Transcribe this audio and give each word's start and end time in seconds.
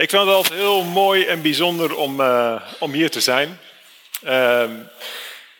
Ik 0.00 0.10
vind 0.10 0.22
het 0.22 0.34
altijd 0.34 0.60
heel 0.60 0.84
mooi 0.84 1.24
en 1.24 1.42
bijzonder 1.42 1.96
om, 1.96 2.20
uh, 2.20 2.62
om 2.78 2.92
hier 2.92 3.10
te 3.10 3.20
zijn. 3.20 3.60
Uh, 4.24 4.70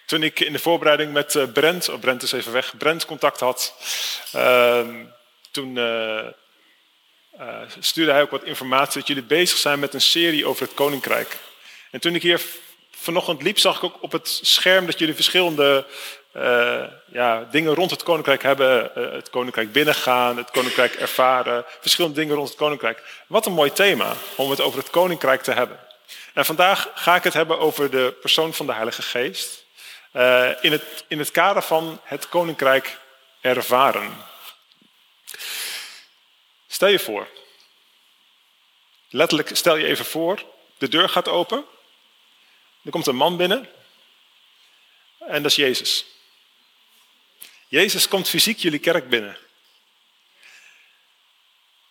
toen 0.06 0.22
ik 0.22 0.40
in 0.40 0.52
de 0.52 0.58
voorbereiding 0.58 1.12
met 1.12 1.34
uh, 1.34 1.44
Brent, 1.52 1.88
oh 1.88 2.00
Brent 2.00 2.22
is 2.22 2.32
even 2.32 2.52
weg, 2.52 2.76
Brent 2.76 3.04
contact 3.04 3.40
had, 3.40 3.74
ehm, 4.32 5.04
toen 5.50 5.76
uh, 5.76 6.26
stuurde 7.78 8.12
hij 8.12 8.22
ook 8.22 8.30
wat 8.30 8.44
informatie 8.44 8.98
dat 8.98 9.08
jullie 9.08 9.22
bezig 9.22 9.58
zijn 9.58 9.78
met 9.78 9.94
een 9.94 10.00
serie 10.00 10.46
over 10.46 10.62
het 10.62 10.74
koninkrijk. 10.74 11.36
En 11.90 12.00
toen 12.00 12.14
ik 12.14 12.22
hier 12.22 12.40
vanochtend 12.90 13.42
liep, 13.42 13.58
zag 13.58 13.76
ik 13.76 13.84
ook 13.84 14.02
op 14.02 14.12
het 14.12 14.40
scherm 14.42 14.86
dat 14.86 14.98
jullie 14.98 15.14
verschillende 15.14 15.86
uh, 16.36 16.84
ja, 17.06 17.44
dingen 17.50 17.74
rond 17.74 17.90
het 17.90 18.02
koninkrijk 18.02 18.42
hebben. 18.42 18.90
Uh, 18.96 19.12
het 19.12 19.30
koninkrijk 19.30 19.72
binnengaan, 19.72 20.36
het 20.36 20.50
koninkrijk 20.50 20.94
ervaren. 20.94 21.64
Verschillende 21.80 22.16
dingen 22.20 22.34
rond 22.34 22.48
het 22.48 22.56
koninkrijk. 22.56 23.02
Wat 23.26 23.46
een 23.46 23.52
mooi 23.52 23.72
thema 23.72 24.14
om 24.34 24.50
het 24.50 24.60
over 24.60 24.78
het 24.78 24.90
koninkrijk 24.90 25.42
te 25.42 25.52
hebben. 25.52 25.78
En 26.34 26.44
vandaag 26.44 26.90
ga 26.94 27.14
ik 27.14 27.22
het 27.22 27.32
hebben 27.32 27.58
over 27.58 27.90
de 27.90 28.16
persoon 28.20 28.54
van 28.54 28.66
de 28.66 28.72
Heilige 28.72 29.02
Geest. 29.02 29.64
Uh, 30.12 30.50
in, 30.60 30.72
het, 30.72 31.04
in 31.08 31.18
het 31.18 31.30
kader 31.30 31.62
van 31.62 32.00
het 32.04 32.28
koninkrijk 32.28 32.98
ervaren. 33.40 34.16
Stel 36.66 36.88
je 36.88 36.98
voor. 36.98 37.28
Letterlijk 39.08 39.50
stel 39.52 39.76
je 39.76 39.86
even 39.86 40.04
voor. 40.04 40.42
De 40.78 40.88
deur 40.88 41.08
gaat 41.08 41.28
open. 41.28 41.64
Er 42.84 42.90
komt 42.90 43.06
een 43.06 43.16
man 43.16 43.36
binnen. 43.36 43.68
En 45.18 45.42
dat 45.42 45.50
is 45.50 45.56
Jezus. 45.56 46.06
Jezus 47.70 48.08
komt 48.08 48.28
fysiek 48.28 48.58
jullie 48.58 48.78
kerk 48.78 49.08
binnen. 49.08 49.36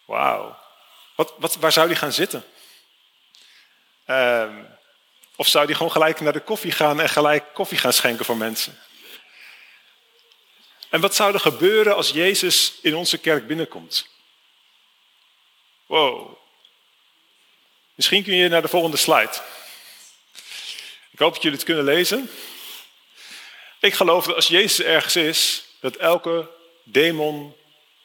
Wauw. 0.05 0.59
Wat, 1.15 1.33
wat, 1.37 1.55
waar 1.55 1.71
zou 1.71 1.87
die 1.87 1.95
gaan 1.95 2.13
zitten? 2.13 2.45
Uh, 4.07 4.55
of 5.35 5.47
zou 5.47 5.65
die 5.65 5.75
gewoon 5.75 5.91
gelijk 5.91 6.19
naar 6.19 6.33
de 6.33 6.39
koffie 6.39 6.71
gaan 6.71 6.99
en 6.99 7.09
gelijk 7.09 7.53
koffie 7.53 7.77
gaan 7.77 7.93
schenken 7.93 8.25
voor 8.25 8.37
mensen? 8.37 8.79
En 10.89 11.01
wat 11.01 11.15
zou 11.15 11.33
er 11.33 11.39
gebeuren 11.39 11.95
als 11.95 12.09
Jezus 12.09 12.73
in 12.81 12.95
onze 12.95 13.17
kerk 13.17 13.47
binnenkomt? 13.47 14.07
Wow. 15.85 16.37
Misschien 17.95 18.23
kun 18.23 18.35
je 18.35 18.49
naar 18.49 18.61
de 18.61 18.67
volgende 18.67 18.97
slide. 18.97 19.41
Ik 21.11 21.19
hoop 21.19 21.33
dat 21.33 21.41
jullie 21.41 21.57
het 21.57 21.67
kunnen 21.67 21.83
lezen. 21.83 22.31
Ik 23.79 23.93
geloof 23.93 24.25
dat 24.25 24.35
als 24.35 24.47
Jezus 24.47 24.85
ergens 24.85 25.15
is, 25.15 25.67
dat 25.79 25.95
elke 25.95 26.49
demon 26.83 27.55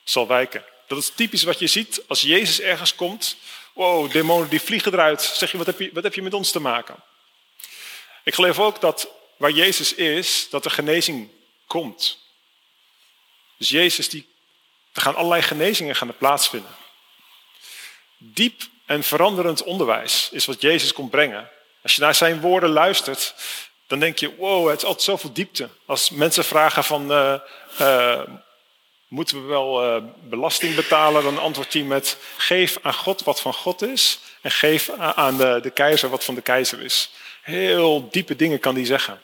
zal 0.05 0.27
wijken. 0.27 0.65
Dat 0.87 0.99
is 0.99 1.13
typisch 1.15 1.43
wat 1.43 1.59
je 1.59 1.67
ziet 1.67 2.03
als 2.07 2.21
Jezus 2.21 2.61
ergens 2.61 2.95
komt. 2.95 3.37
Wow, 3.73 4.13
demonen 4.13 4.49
die 4.49 4.61
vliegen 4.61 4.93
eruit. 4.93 5.23
Zeg 5.23 5.51
je 5.51 5.57
wat, 5.57 5.67
heb 5.67 5.79
je, 5.79 5.91
wat 5.93 6.03
heb 6.03 6.15
je 6.15 6.23
met 6.23 6.35
ons 6.35 6.51
te 6.51 6.61
maken? 6.61 6.97
Ik 8.23 8.35
geloof 8.35 8.59
ook 8.59 8.81
dat 8.81 9.09
waar 9.37 9.51
Jezus 9.51 9.95
is, 9.95 10.47
dat 10.51 10.65
er 10.65 10.71
genezing 10.71 11.29
komt. 11.67 12.19
Dus 13.57 13.69
Jezus, 13.69 14.09
die, 14.09 14.29
er 14.93 15.03
gaan 15.03 15.15
allerlei 15.15 15.43
genezingen 15.43 15.97
gaan 15.97 16.17
plaatsvinden. 16.17 16.77
Diep 18.17 18.63
en 18.87 19.03
veranderend 19.03 19.63
onderwijs 19.63 20.29
is 20.33 20.45
wat 20.45 20.61
Jezus 20.61 20.93
komt 20.93 21.11
brengen. 21.11 21.51
Als 21.83 21.95
je 21.95 22.01
naar 22.01 22.15
zijn 22.15 22.41
woorden 22.41 22.71
luistert, 22.71 23.35
dan 23.87 23.99
denk 23.99 24.19
je, 24.19 24.37
wow, 24.37 24.69
het 24.69 24.79
is 24.79 24.85
altijd 24.85 25.05
zoveel 25.05 25.33
diepte. 25.33 25.69
Als 25.87 26.11
mensen 26.11 26.45
vragen 26.45 26.85
van, 26.85 27.13
uh, 27.13 27.35
uh, 27.81 28.21
moeten 29.09 29.41
we 29.43 29.47
wel 29.47 29.97
uh, 29.97 30.03
belasting 30.23 30.75
betalen? 30.75 31.23
Dan 31.23 31.39
antwoordt 31.39 31.73
hij 31.73 31.83
met, 31.83 32.17
geef 32.37 32.79
aan 32.83 32.95
God 32.95 33.23
wat 33.23 33.41
van 33.41 33.55
God 33.55 33.83
is 33.83 34.19
en 34.41 34.51
geef 34.51 34.91
aan 34.99 35.37
de, 35.37 35.59
de 35.63 35.71
keizer 35.71 36.09
wat 36.09 36.25
van 36.25 36.35
de 36.35 36.41
keizer 36.41 36.83
is. 36.83 37.11
Heel 37.43 38.09
diepe 38.11 38.37
dingen 38.37 38.61
kan 38.61 38.75
hij 38.75 38.85
zeggen. 38.85 39.21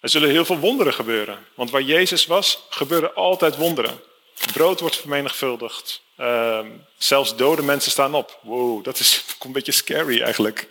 Er 0.00 0.08
zullen 0.08 0.30
heel 0.30 0.44
veel 0.44 0.58
wonderen 0.58 0.94
gebeuren. 0.94 1.46
Want 1.54 1.70
waar 1.70 1.82
Jezus 1.82 2.26
was, 2.26 2.58
gebeuren 2.70 3.14
altijd 3.14 3.56
wonderen. 3.56 4.00
Brood 4.52 4.80
wordt 4.80 4.96
vermenigvuldigd. 4.96 6.02
Uh, 6.20 6.60
zelfs 6.98 7.36
dode 7.36 7.62
mensen 7.62 7.90
staan 7.90 8.14
op. 8.14 8.38
Wow, 8.42 8.84
dat 8.84 8.98
is 8.98 9.24
een 9.40 9.52
beetje 9.52 9.72
scary 9.72 10.22
eigenlijk 10.22 10.68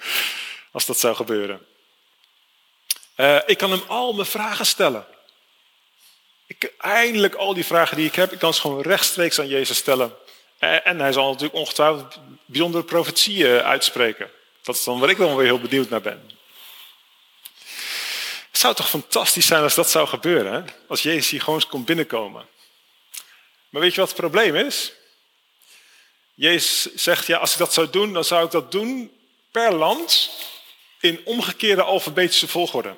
als 0.72 0.86
dat 0.86 1.00
zou 1.00 1.16
gebeuren. 1.16 1.66
Uh, 3.16 3.40
ik 3.46 3.58
kan 3.58 3.72
hem 3.72 3.84
al 3.88 4.14
mijn 4.14 4.28
vragen 4.28 4.66
stellen. 4.66 5.06
Ik, 6.48 6.74
eindelijk 6.78 7.36
al 7.36 7.54
die 7.54 7.66
vragen 7.66 7.98
die 7.98 8.08
ik 8.08 8.16
heb, 8.16 8.32
ik 8.32 8.40
kan 8.40 8.54
ze 8.54 8.62
gewoon 8.62 8.82
rechtstreeks 8.82 9.40
aan 9.40 9.48
Jezus 9.48 9.78
stellen. 9.78 10.16
Uh, 10.60 10.88
en 10.88 11.00
hij 11.00 11.12
zal 11.12 11.28
natuurlijk 11.28 11.60
ongetwijfeld 11.60 12.20
bijzondere 12.46 12.84
profetieën 12.84 13.62
uitspreken. 13.62 14.32
Dat 14.62 14.76
is 14.76 14.84
dan 14.84 15.00
waar 15.00 15.10
ik 15.10 15.18
dan 15.18 15.36
weer 15.36 15.46
heel 15.46 15.60
benieuwd 15.60 15.90
naar 15.90 16.02
ben. 16.02 16.30
Het 18.52 18.60
zou 18.60 18.76
toch 18.76 18.90
fantastisch 18.90 19.46
zijn 19.46 19.64
als 19.64 19.76
dat 19.76 19.90
zou 19.90 20.08
gebeuren, 20.08 20.70
als 20.88 21.02
Jezus 21.02 21.30
hier 21.30 21.42
gewoon 21.42 21.68
komt 21.68 21.86
binnenkomen. 21.86 22.48
Maar 23.70 23.82
weet 23.82 23.94
je 23.94 24.00
wat 24.00 24.10
het 24.10 24.20
probleem 24.20 24.56
is? 24.56 24.94
Jezus 26.34 26.96
zegt, 26.96 27.28
ja, 27.28 27.38
als 27.38 27.52
ik 27.52 27.58
dat 27.58 27.74
zou 27.74 27.90
doen, 27.90 28.14
dan 28.14 28.24
zou 28.24 28.46
ik 28.46 28.52
dat 28.52 28.72
doen 28.72 29.12
per 29.52 29.74
land 29.74 30.30
in 31.02 31.22
omgekeerde 31.26 31.84
alfabetische 31.84 32.48
volgorde. 32.48 32.96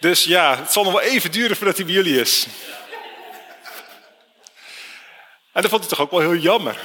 Dus 0.00 0.24
ja, 0.24 0.56
het 0.56 0.72
zal 0.72 0.84
nog 0.84 0.92
wel 0.92 1.00
even 1.00 1.32
duren 1.32 1.56
voordat 1.56 1.76
hij 1.76 1.84
bij 1.84 1.94
jullie 1.94 2.20
is. 2.20 2.46
En 5.52 5.62
dat 5.62 5.70
vond 5.70 5.82
ik 5.82 5.88
toch 5.88 6.00
ook 6.00 6.10
wel 6.10 6.20
heel 6.20 6.34
jammer. 6.34 6.78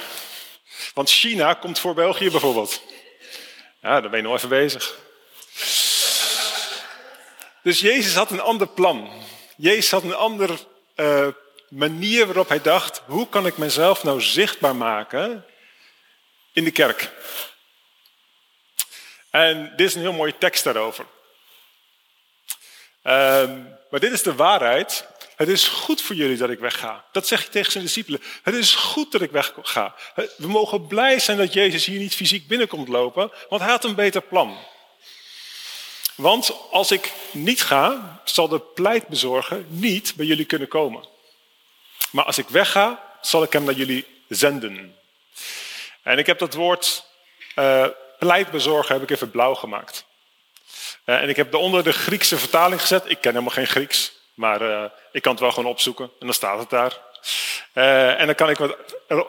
Want 0.94 1.10
China 1.10 1.54
komt 1.54 1.78
voor 1.78 1.94
België 1.94 2.30
bijvoorbeeld. 2.30 2.82
Ja, 3.82 4.00
daar 4.00 4.10
ben 4.10 4.20
je 4.20 4.26
nog 4.26 4.36
even 4.36 4.48
bezig. 4.48 4.98
Dus 7.62 7.80
Jezus 7.80 8.14
had 8.14 8.30
een 8.30 8.40
ander 8.40 8.68
plan. 8.68 9.10
Jezus 9.56 9.90
had 9.90 10.02
een 10.02 10.14
ander 10.14 10.50
uh, 10.96 11.26
manier 11.70 12.26
waarop 12.26 12.48
hij 12.48 12.62
dacht, 12.62 13.02
hoe 13.06 13.28
kan 13.28 13.46
ik 13.46 13.56
mezelf 13.56 14.02
nou 14.02 14.20
zichtbaar 14.20 14.76
maken 14.76 15.44
in 16.52 16.64
de 16.64 16.70
kerk? 16.70 17.10
En 19.30 19.72
dit 19.76 19.86
is 19.88 19.94
een 19.94 20.00
heel 20.00 20.12
mooie 20.12 20.38
tekst 20.38 20.64
daarover. 20.64 21.04
Um, 23.02 23.78
maar 23.90 24.00
dit 24.00 24.12
is 24.12 24.22
de 24.22 24.34
waarheid. 24.34 25.06
Het 25.36 25.48
is 25.48 25.68
goed 25.68 26.02
voor 26.02 26.16
jullie 26.16 26.36
dat 26.36 26.50
ik 26.50 26.58
wegga. 26.58 27.04
Dat 27.12 27.26
zeg 27.26 27.42
je 27.42 27.48
tegen 27.48 27.72
zijn 27.72 27.84
discipelen. 27.84 28.22
Het 28.42 28.54
is 28.54 28.74
goed 28.74 29.12
dat 29.12 29.20
ik 29.20 29.30
wegga. 29.30 29.94
We 30.14 30.46
mogen 30.46 30.86
blij 30.86 31.18
zijn 31.18 31.38
dat 31.38 31.52
Jezus 31.52 31.84
hier 31.84 31.98
niet 31.98 32.14
fysiek 32.14 32.48
binnenkomt 32.48 32.88
lopen, 32.88 33.32
want 33.48 33.62
hij 33.62 33.70
had 33.70 33.84
een 33.84 33.94
beter 33.94 34.22
plan. 34.22 34.58
Want 36.14 36.52
als 36.70 36.90
ik 36.90 37.12
niet 37.32 37.62
ga, 37.62 38.20
zal 38.24 38.48
de 38.48 38.60
pleitbezorger 38.60 39.64
niet 39.68 40.14
bij 40.16 40.26
jullie 40.26 40.44
kunnen 40.44 40.68
komen. 40.68 41.04
Maar 42.10 42.24
als 42.24 42.38
ik 42.38 42.48
wegga, 42.48 43.02
zal 43.20 43.42
ik 43.42 43.52
hem 43.52 43.64
naar 43.64 43.74
jullie 43.74 44.06
zenden. 44.28 44.96
En 46.02 46.18
ik 46.18 46.26
heb 46.26 46.38
dat 46.38 46.54
woord 46.54 47.04
uh, 47.56 47.86
pleitbezorger 48.18 48.94
heb 48.94 49.02
ik 49.02 49.10
even 49.10 49.30
blauw 49.30 49.54
gemaakt. 49.54 50.04
Uh, 51.04 51.22
en 51.22 51.28
ik 51.28 51.36
heb 51.36 51.52
eronder 51.52 51.84
de 51.84 51.92
Griekse 51.92 52.38
vertaling 52.38 52.80
gezet. 52.80 53.02
Ik 53.06 53.20
ken 53.20 53.32
helemaal 53.32 53.54
geen 53.54 53.66
Grieks, 53.66 54.12
maar 54.34 54.62
uh, 54.62 54.84
ik 55.12 55.22
kan 55.22 55.32
het 55.32 55.40
wel 55.40 55.52
gewoon 55.52 55.70
opzoeken. 55.70 56.04
En 56.04 56.26
dan 56.26 56.34
staat 56.34 56.58
het 56.58 56.70
daar. 56.70 56.98
en 58.18 58.26
dan 58.26 58.34
kan 58.34 58.50
ik 58.50 58.58
wat 58.58 58.76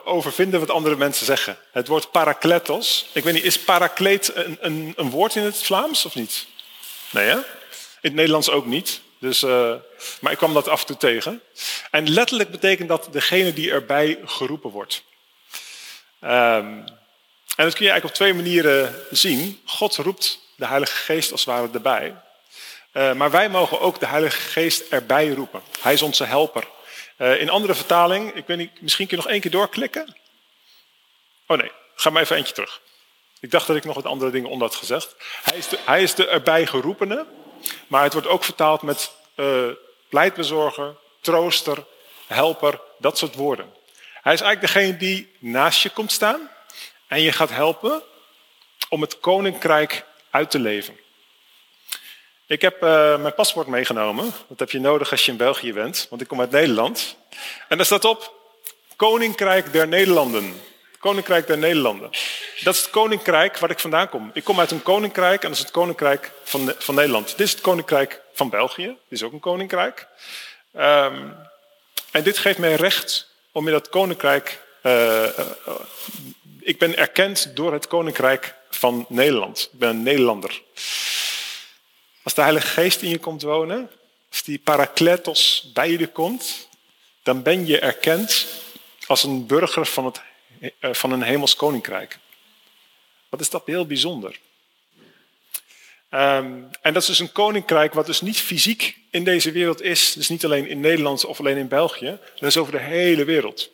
over 0.04 0.32
vinden 0.32 0.60
wat 0.60 0.70
andere 0.70 0.96
mensen 0.96 1.26
zeggen. 1.26 1.58
Het 1.72 1.88
woord 1.88 2.10
parakletos. 2.10 3.06
Ik 3.12 3.24
weet 3.24 3.34
niet, 3.34 3.44
is 3.44 3.58
parakleet 3.58 4.36
een, 4.36 4.58
een, 4.60 4.92
een 4.96 5.10
woord 5.10 5.34
in 5.34 5.42
het 5.42 5.62
Vlaams 5.62 6.04
of 6.04 6.14
niet? 6.14 6.46
Nee, 7.10 7.28
hè? 7.28 7.36
In 7.36 7.44
het 8.00 8.14
Nederlands 8.14 8.50
ook 8.50 8.66
niet. 8.66 9.00
Dus, 9.22 9.42
uh, 9.42 9.74
maar 10.20 10.32
ik 10.32 10.38
kwam 10.38 10.54
dat 10.54 10.68
af 10.68 10.80
en 10.80 10.86
toe 10.86 10.96
tegen. 10.96 11.42
En 11.90 12.10
letterlijk 12.10 12.50
betekent 12.50 12.88
dat 12.88 13.08
degene 13.10 13.52
die 13.52 13.70
erbij 13.70 14.18
geroepen 14.24 14.70
wordt. 14.70 15.04
Um, 16.20 16.84
en 17.56 17.64
dat 17.64 17.74
kun 17.74 17.84
je 17.84 17.90
eigenlijk 17.90 18.04
op 18.04 18.14
twee 18.14 18.34
manieren 18.34 18.94
zien. 19.10 19.60
God 19.64 19.96
roept 19.96 20.38
de 20.56 20.66
Heilige 20.66 20.96
Geest 20.96 21.32
als 21.32 21.44
het 21.44 21.54
ware 21.54 21.68
erbij. 21.72 22.14
Uh, 22.92 23.12
maar 23.12 23.30
wij 23.30 23.48
mogen 23.48 23.80
ook 23.80 24.00
de 24.00 24.06
Heilige 24.06 24.40
Geest 24.40 24.88
erbij 24.88 25.28
roepen. 25.28 25.62
Hij 25.80 25.92
is 25.92 26.02
onze 26.02 26.24
helper. 26.24 26.64
Uh, 27.18 27.40
in 27.40 27.50
andere 27.50 27.74
vertaling, 27.74 28.34
ik 28.34 28.46
weet 28.46 28.58
niet, 28.58 28.80
misschien 28.80 29.06
kun 29.06 29.16
je 29.16 29.22
nog 29.22 29.32
één 29.32 29.40
keer 29.40 29.50
doorklikken. 29.50 30.16
Oh 31.46 31.58
nee, 31.58 31.70
ga 31.94 32.10
maar 32.10 32.22
even 32.22 32.36
eentje 32.36 32.54
terug. 32.54 32.80
Ik 33.40 33.50
dacht 33.50 33.66
dat 33.66 33.76
ik 33.76 33.84
nog 33.84 33.94
wat 33.94 34.06
andere 34.06 34.30
dingen 34.30 34.50
onder 34.50 34.68
had 34.68 34.76
gezegd. 34.76 35.14
Hij 35.42 35.58
is 35.58 35.68
de, 35.68 35.78
hij 35.84 36.02
is 36.02 36.14
de 36.14 36.28
erbij 36.28 36.66
geroepene. 36.66 37.26
Maar 37.86 38.02
het 38.02 38.12
wordt 38.12 38.28
ook 38.28 38.44
vertaald 38.44 38.82
met 38.82 39.12
uh, 39.42 39.74
pleitbezorger, 40.08 40.96
trooster, 41.20 41.84
helper, 42.26 42.80
dat 42.98 43.18
soort 43.18 43.34
woorden. 43.34 43.72
Hij 44.22 44.32
is 44.32 44.40
eigenlijk 44.40 44.74
degene 44.74 44.96
die 44.96 45.32
naast 45.38 45.82
je 45.82 45.90
komt 45.90 46.12
staan 46.12 46.50
en 47.06 47.22
je 47.22 47.32
gaat 47.32 47.50
helpen 47.50 48.02
om 48.88 49.00
het 49.00 49.20
koninkrijk 49.20 50.04
uit 50.30 50.50
te 50.50 50.58
leven. 50.58 50.96
Ik 52.46 52.60
heb 52.60 52.82
uh, 52.82 53.18
mijn 53.18 53.34
paspoort 53.34 53.66
meegenomen. 53.66 54.32
Dat 54.48 54.58
heb 54.58 54.70
je 54.70 54.80
nodig 54.80 55.10
als 55.10 55.24
je 55.24 55.30
in 55.30 55.36
België 55.36 55.72
bent, 55.72 56.06
want 56.10 56.22
ik 56.22 56.28
kom 56.28 56.40
uit 56.40 56.50
Nederland. 56.50 57.16
En 57.68 57.76
daar 57.76 57.86
staat 57.86 58.04
op, 58.04 58.40
Koninkrijk 58.96 59.72
der 59.72 59.88
Nederlanden. 59.88 60.60
Koninkrijk 60.98 61.46
der 61.46 61.58
Nederlanden. 61.58 62.10
Dat 62.62 62.74
is 62.74 62.80
het 62.80 62.90
koninkrijk 62.90 63.58
waar 63.58 63.70
ik 63.70 63.78
vandaan 63.78 64.08
kom. 64.08 64.30
Ik 64.34 64.44
kom 64.44 64.60
uit 64.60 64.70
een 64.70 64.82
koninkrijk 64.82 65.42
en 65.42 65.48
dat 65.48 65.56
is 65.56 65.62
het 65.62 65.72
koninkrijk 65.72 66.32
van, 66.44 66.74
van 66.78 66.94
Nederland. 66.94 67.28
Dit 67.28 67.46
is 67.46 67.52
het 67.52 67.60
koninkrijk 67.60 68.21
van 68.32 68.50
België. 68.50 68.96
Is 69.08 69.22
ook 69.22 69.32
een 69.32 69.40
koninkrijk. 69.40 70.08
Ehm, 70.72 71.28
en 72.10 72.22
dit 72.22 72.38
geeft 72.38 72.58
mij 72.58 72.74
recht 72.74 73.28
om 73.52 73.66
in 73.66 73.72
dat 73.72 73.88
koninkrijk. 73.88 74.60
Uh, 74.82 75.28
ik 76.60 76.78
ben 76.78 76.96
erkend 76.96 77.56
door 77.56 77.72
het 77.72 77.86
koninkrijk 77.86 78.54
van 78.70 79.06
Nederland. 79.08 79.68
Ik 79.72 79.78
ben 79.78 79.88
een 79.88 80.02
Nederlander. 80.02 80.62
Als 82.22 82.34
de 82.34 82.40
Heilige 82.40 82.66
Geest 82.66 83.02
in 83.02 83.08
je 83.08 83.18
komt 83.18 83.42
wonen, 83.42 83.90
als 84.30 84.42
die 84.42 84.58
parakletos 84.58 85.70
bij 85.72 85.90
je 85.90 86.06
komt, 86.06 86.68
dan 87.22 87.42
ben 87.42 87.66
je 87.66 87.78
erkend 87.78 88.46
als 89.06 89.22
een 89.22 89.46
burger 89.46 89.86
van, 89.86 90.04
het, 90.04 90.20
eh, 90.78 90.94
van 90.94 91.12
een 91.12 91.22
hemels 91.22 91.56
koninkrijk. 91.56 92.18
Wat 93.28 93.40
is 93.40 93.50
dat 93.50 93.62
heel 93.66 93.86
bijzonder. 93.86 94.38
Um, 96.14 96.68
en 96.80 96.92
dat 96.92 97.02
is 97.02 97.08
dus 97.08 97.18
een 97.18 97.32
koninkrijk 97.32 97.94
wat 97.94 98.06
dus 98.06 98.20
niet 98.20 98.40
fysiek 98.40 98.96
in 99.10 99.24
deze 99.24 99.52
wereld 99.52 99.82
is. 99.82 100.12
Dus 100.12 100.28
niet 100.28 100.44
alleen 100.44 100.68
in 100.68 100.80
Nederland 100.80 101.24
of 101.24 101.38
alleen 101.38 101.56
in 101.56 101.68
België. 101.68 102.18
Dat 102.34 102.48
is 102.48 102.56
over 102.56 102.72
de 102.72 102.80
hele 102.80 103.24
wereld. 103.24 103.70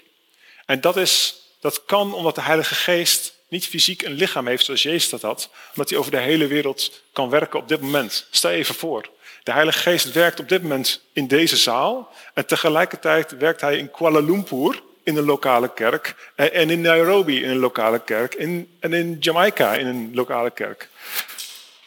En 0.67 0.81
dat, 0.81 0.97
is, 0.97 1.35
dat 1.61 1.85
kan 1.85 2.15
omdat 2.15 2.35
de 2.35 2.43
Heilige 2.43 2.75
Geest 2.75 3.35
niet 3.49 3.67
fysiek 3.67 4.03
een 4.03 4.13
lichaam 4.13 4.47
heeft 4.47 4.65
zoals 4.65 4.83
Jezus 4.83 5.09
dat 5.09 5.23
had. 5.23 5.51
Omdat 5.69 5.91
hij 5.91 5.99
over 5.99 6.11
de 6.11 6.19
hele 6.19 6.47
wereld 6.47 7.03
kan 7.13 7.31
werken 7.31 7.59
op 7.59 7.69
dit 7.69 7.81
moment. 7.81 8.27
Stel 8.31 8.51
even 8.51 8.75
voor. 8.75 9.11
De 9.43 9.53
Heilige 9.53 9.79
Geest 9.79 10.13
werkt 10.13 10.41
op 10.41 10.49
dit 10.49 10.63
moment 10.63 11.01
in 11.13 11.27
deze 11.27 11.57
zaal. 11.57 12.13
En 12.35 12.47
tegelijkertijd 12.47 13.37
werkt 13.37 13.61
hij 13.61 13.77
in 13.77 13.91
Kuala 13.91 14.21
Lumpur 14.21 14.83
in 15.03 15.17
een 15.17 15.25
lokale 15.25 15.73
kerk. 15.75 16.33
En 16.35 16.71
in 16.71 16.81
Nairobi 16.81 17.43
in 17.43 17.51
een 17.51 17.59
lokale 17.59 18.01
kerk. 18.05 18.35
En 18.35 18.69
in 18.81 19.17
Jamaica 19.21 19.75
in 19.75 19.87
een 19.87 20.11
lokale 20.15 20.51
kerk. 20.51 20.89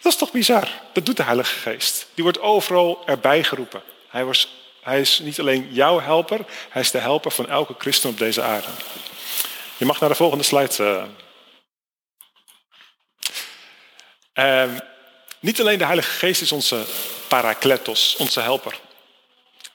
Dat 0.01 0.11
is 0.11 0.17
toch 0.17 0.31
bizar? 0.31 0.69
Dat 0.93 1.05
doet 1.05 1.17
de 1.17 1.23
Heilige 1.23 1.59
Geest. 1.59 2.07
Die 2.13 2.23
wordt 2.23 2.39
overal 2.39 3.01
erbij 3.05 3.43
geroepen. 3.43 3.81
Hij, 4.09 4.25
was, 4.25 4.47
hij 4.81 4.99
is 4.99 5.19
niet 5.19 5.39
alleen 5.39 5.73
jouw 5.73 5.99
helper, 5.99 6.45
hij 6.69 6.81
is 6.81 6.91
de 6.91 6.97
helper 6.97 7.31
van 7.31 7.49
elke 7.49 7.75
christen 7.77 8.09
op 8.09 8.17
deze 8.17 8.41
aarde. 8.41 8.67
Je 9.77 9.85
mag 9.85 9.99
naar 9.99 10.09
de 10.09 10.15
volgende 10.15 10.43
slide. 10.43 11.07
Uh. 14.33 14.63
niet 15.39 15.59
alleen 15.59 15.77
de 15.77 15.85
Heilige 15.85 16.11
Geest 16.11 16.41
is 16.41 16.51
onze 16.51 16.83
parakletos, 17.27 18.15
onze 18.17 18.39
helper. 18.39 18.79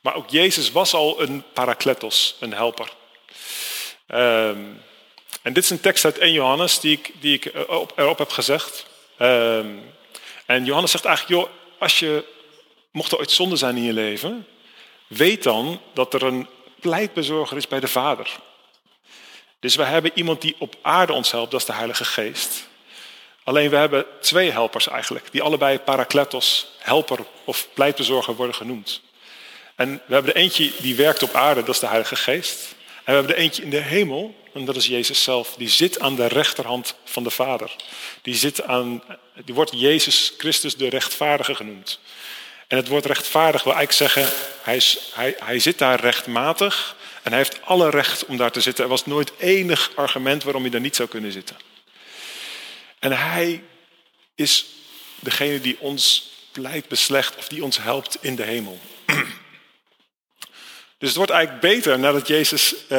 Maar 0.00 0.14
ook 0.14 0.31
Jezus 0.31 0.72
was 0.72 0.94
al 0.94 1.22
een 1.22 1.44
parakletos, 1.52 2.37
een 2.40 2.52
helper. 2.52 2.93
Um, 4.08 4.82
en 5.43 5.52
dit 5.52 5.64
is 5.64 5.70
een 5.70 5.81
tekst 5.81 6.05
uit 6.05 6.19
1 6.19 6.32
Johannes 6.32 6.81
die 6.81 6.93
ik, 6.93 7.12
die 7.20 7.34
ik 7.34 7.44
erop 7.96 8.19
heb 8.19 8.31
gezegd. 8.31 8.87
Um, 9.19 9.94
en 10.46 10.64
Johannes 10.64 10.90
zegt 10.90 11.04
eigenlijk, 11.04 11.40
joh, 11.40 11.52
als 11.78 11.98
je, 11.98 12.25
mocht 12.90 13.12
er 13.12 13.19
ooit 13.19 13.31
zonde 13.31 13.56
zijn 13.56 13.76
in 13.76 13.82
je 13.82 13.93
leven, 13.93 14.46
weet 15.06 15.43
dan 15.43 15.81
dat 15.94 16.14
er 16.14 16.22
een 16.22 16.48
pleitbezorger 16.81 17.56
is 17.56 17.69
bij 17.69 17.81
de 17.81 17.88
Vader. 17.88 18.31
Dus 19.60 19.75
we 19.75 19.82
hebben 19.82 20.10
iemand 20.14 20.40
die 20.40 20.56
op 20.58 20.76
aarde 20.82 21.12
ons 21.12 21.31
helpt, 21.31 21.50
dat 21.50 21.60
is 21.60 21.66
de 21.66 21.72
Heilige 21.72 22.04
Geest. 22.04 22.69
Alleen 23.44 23.70
we 23.70 23.76
hebben 23.76 24.06
twee 24.20 24.50
helpers 24.50 24.88
eigenlijk, 24.88 25.26
die 25.31 25.43
allebei 25.43 25.78
parakletos, 25.78 26.66
helper 26.78 27.19
of 27.44 27.69
pleitbezorger 27.75 28.34
worden 28.34 28.54
genoemd. 28.54 29.00
En 29.75 30.02
we 30.06 30.14
hebben 30.14 30.34
er 30.34 30.40
eentje 30.40 30.72
die 30.81 30.94
werkt 30.94 31.22
op 31.22 31.34
aarde, 31.34 31.60
dat 31.60 31.75
is 31.75 31.81
de 31.81 31.87
Heilige 31.87 32.16
Geest. 32.16 32.75
En 32.78 33.04
we 33.04 33.12
hebben 33.12 33.34
er 33.34 33.40
eentje 33.40 33.62
in 33.62 33.70
de 33.70 33.81
hemel, 33.81 34.34
en 34.52 34.64
dat 34.64 34.76
is 34.76 34.87
Jezus 34.87 35.22
zelf. 35.22 35.54
Die 35.54 35.69
zit 35.69 36.00
aan 36.00 36.14
de 36.14 36.26
rechterhand 36.26 36.94
van 37.04 37.22
de 37.22 37.31
Vader. 37.31 37.76
Die, 38.22 38.34
zit 38.34 38.62
aan, 38.62 39.02
die 39.44 39.54
wordt 39.54 39.72
Jezus 39.74 40.32
Christus 40.38 40.76
de 40.76 40.88
rechtvaardige 40.88 41.54
genoemd. 41.54 41.98
En 42.66 42.76
het 42.76 42.88
woord 42.88 43.06
rechtvaardig 43.06 43.62
wil 43.62 43.74
eigenlijk 43.74 44.12
zeggen, 44.12 44.36
hij, 44.62 44.76
is, 44.76 44.98
hij, 45.12 45.36
hij 45.38 45.58
zit 45.58 45.78
daar 45.78 46.00
rechtmatig 46.00 46.96
en 47.22 47.30
hij 47.30 47.40
heeft 47.40 47.62
alle 47.62 47.90
recht 47.90 48.24
om 48.24 48.36
daar 48.36 48.50
te 48.50 48.60
zitten. 48.60 48.84
Er 48.84 48.90
was 48.90 49.06
nooit 49.06 49.32
enig 49.38 49.90
argument 49.94 50.42
waarom 50.42 50.62
hij 50.62 50.70
daar 50.70 50.80
niet 50.80 50.96
zou 50.96 51.08
kunnen 51.08 51.32
zitten. 51.32 51.56
En 52.98 53.12
hij 53.12 53.62
is 54.34 54.66
degene 55.20 55.60
die 55.60 55.76
ons 55.80 56.30
pleit 56.52 56.88
beslecht 56.88 57.36
of 57.36 57.48
die 57.48 57.64
ons 57.64 57.82
helpt 57.82 58.18
in 58.20 58.36
de 58.36 58.42
hemel. 58.42 58.80
Dus 60.98 61.08
het 61.08 61.16
wordt 61.16 61.32
eigenlijk 61.32 61.60
beter 61.60 61.98
nadat 61.98 62.26
Jezus 62.26 62.74
uh, 62.88 62.98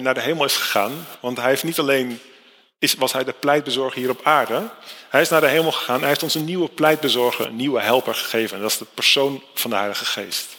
naar 0.00 0.14
de 0.14 0.20
hemel 0.20 0.44
is 0.44 0.56
gegaan. 0.56 1.06
Want 1.20 1.36
hij 1.36 1.48
heeft 1.48 1.64
niet 1.64 1.78
alleen, 1.78 2.20
is, 2.78 2.94
was 2.94 3.12
hij 3.12 3.24
de 3.24 3.32
pleitbezorger 3.32 4.00
hier 4.00 4.10
op 4.10 4.20
aarde. 4.22 4.70
Hij 5.08 5.20
is 5.20 5.28
naar 5.28 5.40
de 5.40 5.48
hemel 5.48 5.72
gegaan. 5.72 5.98
Hij 5.98 6.08
heeft 6.08 6.22
ons 6.22 6.34
een 6.34 6.44
nieuwe 6.44 6.68
pleitbezorger, 6.68 7.46
een 7.46 7.56
nieuwe 7.56 7.80
helper 7.80 8.14
gegeven. 8.14 8.56
En 8.56 8.62
dat 8.62 8.70
is 8.70 8.78
de 8.78 8.86
persoon 8.94 9.42
van 9.54 9.70
de 9.70 9.76
Heilige 9.76 10.04
Geest. 10.04 10.56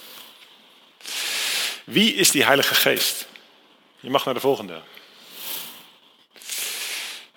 Wie 1.83 2.13
is 2.13 2.31
die 2.31 2.43
Heilige 2.43 2.75
Geest? 2.75 3.27
Je 3.99 4.09
mag 4.09 4.25
naar 4.25 4.33
de 4.33 4.39
volgende. 4.39 4.79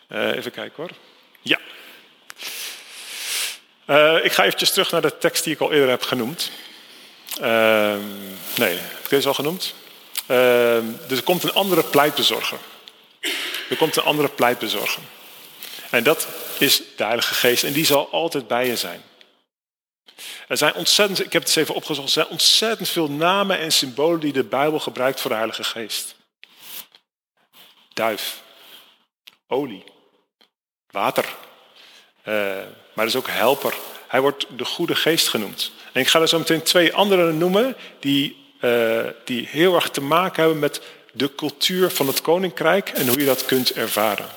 Uh, 0.08 0.36
even 0.36 0.50
kijken 0.50 0.76
hoor. 0.76 0.90
Ja. 1.40 1.58
Uh, 3.86 4.24
ik 4.24 4.32
ga 4.32 4.44
eventjes 4.44 4.70
terug 4.70 4.90
naar 4.90 5.00
de 5.00 5.18
tekst 5.18 5.44
die 5.44 5.54
ik 5.54 5.60
al 5.60 5.72
eerder 5.72 5.88
heb 5.88 6.02
genoemd. 6.02 6.50
Uh, 7.40 7.94
nee, 8.56 8.76
heb 8.76 8.98
ik 9.02 9.08
deze 9.08 9.28
al 9.28 9.34
genoemd? 9.34 9.74
Uh, 10.28 10.76
dus 11.08 11.18
er 11.18 11.24
komt 11.24 11.42
een 11.42 11.52
andere 11.52 11.84
pleitbezorger. 11.84 12.58
Er 13.72 13.78
komt 13.78 13.96
een 13.96 14.02
andere 14.02 14.28
pleitbezorger. 14.28 15.02
En 15.90 16.02
dat 16.04 16.28
is 16.58 16.82
de 16.96 17.04
Heilige 17.04 17.34
Geest. 17.34 17.64
En 17.64 17.72
die 17.72 17.84
zal 17.84 18.10
altijd 18.10 18.46
bij 18.46 18.66
je 18.66 18.76
zijn. 18.76 19.02
Er 20.48 20.56
zijn 20.56 20.74
ontzettend, 20.74 21.24
ik 21.24 21.32
heb 21.32 21.42
het 21.42 21.50
eens 21.50 21.56
even 21.56 21.74
opgezocht, 21.74 22.06
er 22.06 22.12
zijn 22.12 22.28
ontzettend 22.28 22.88
veel 22.88 23.10
namen 23.10 23.58
en 23.58 23.72
symbolen 23.72 24.20
die 24.20 24.32
de 24.32 24.44
Bijbel 24.44 24.78
gebruikt 24.78 25.20
voor 25.20 25.30
de 25.30 25.36
Heilige 25.36 25.64
Geest. 25.64 26.14
Duif, 27.92 28.40
olie, 29.46 29.84
water, 30.90 31.24
uh, 32.24 32.56
maar 32.92 33.06
is 33.06 33.16
ook 33.16 33.28
helper. 33.28 33.74
Hij 34.08 34.20
wordt 34.20 34.46
de 34.56 34.64
goede 34.64 34.94
geest 34.94 35.28
genoemd. 35.28 35.72
En 35.92 36.00
ik 36.00 36.08
ga 36.08 36.20
er 36.20 36.28
zo 36.28 36.38
meteen 36.38 36.62
twee 36.62 36.94
andere 36.94 37.32
noemen 37.32 37.76
die, 38.00 38.54
uh, 38.60 39.06
die 39.24 39.46
heel 39.46 39.74
erg 39.74 39.90
te 39.90 40.00
maken 40.00 40.42
hebben 40.42 40.60
met 40.60 40.80
de 41.12 41.34
cultuur 41.34 41.90
van 41.90 42.06
het 42.06 42.20
koninkrijk 42.20 42.88
en 42.88 43.08
hoe 43.08 43.18
je 43.18 43.24
dat 43.24 43.44
kunt 43.44 43.72
ervaren. 43.72 44.28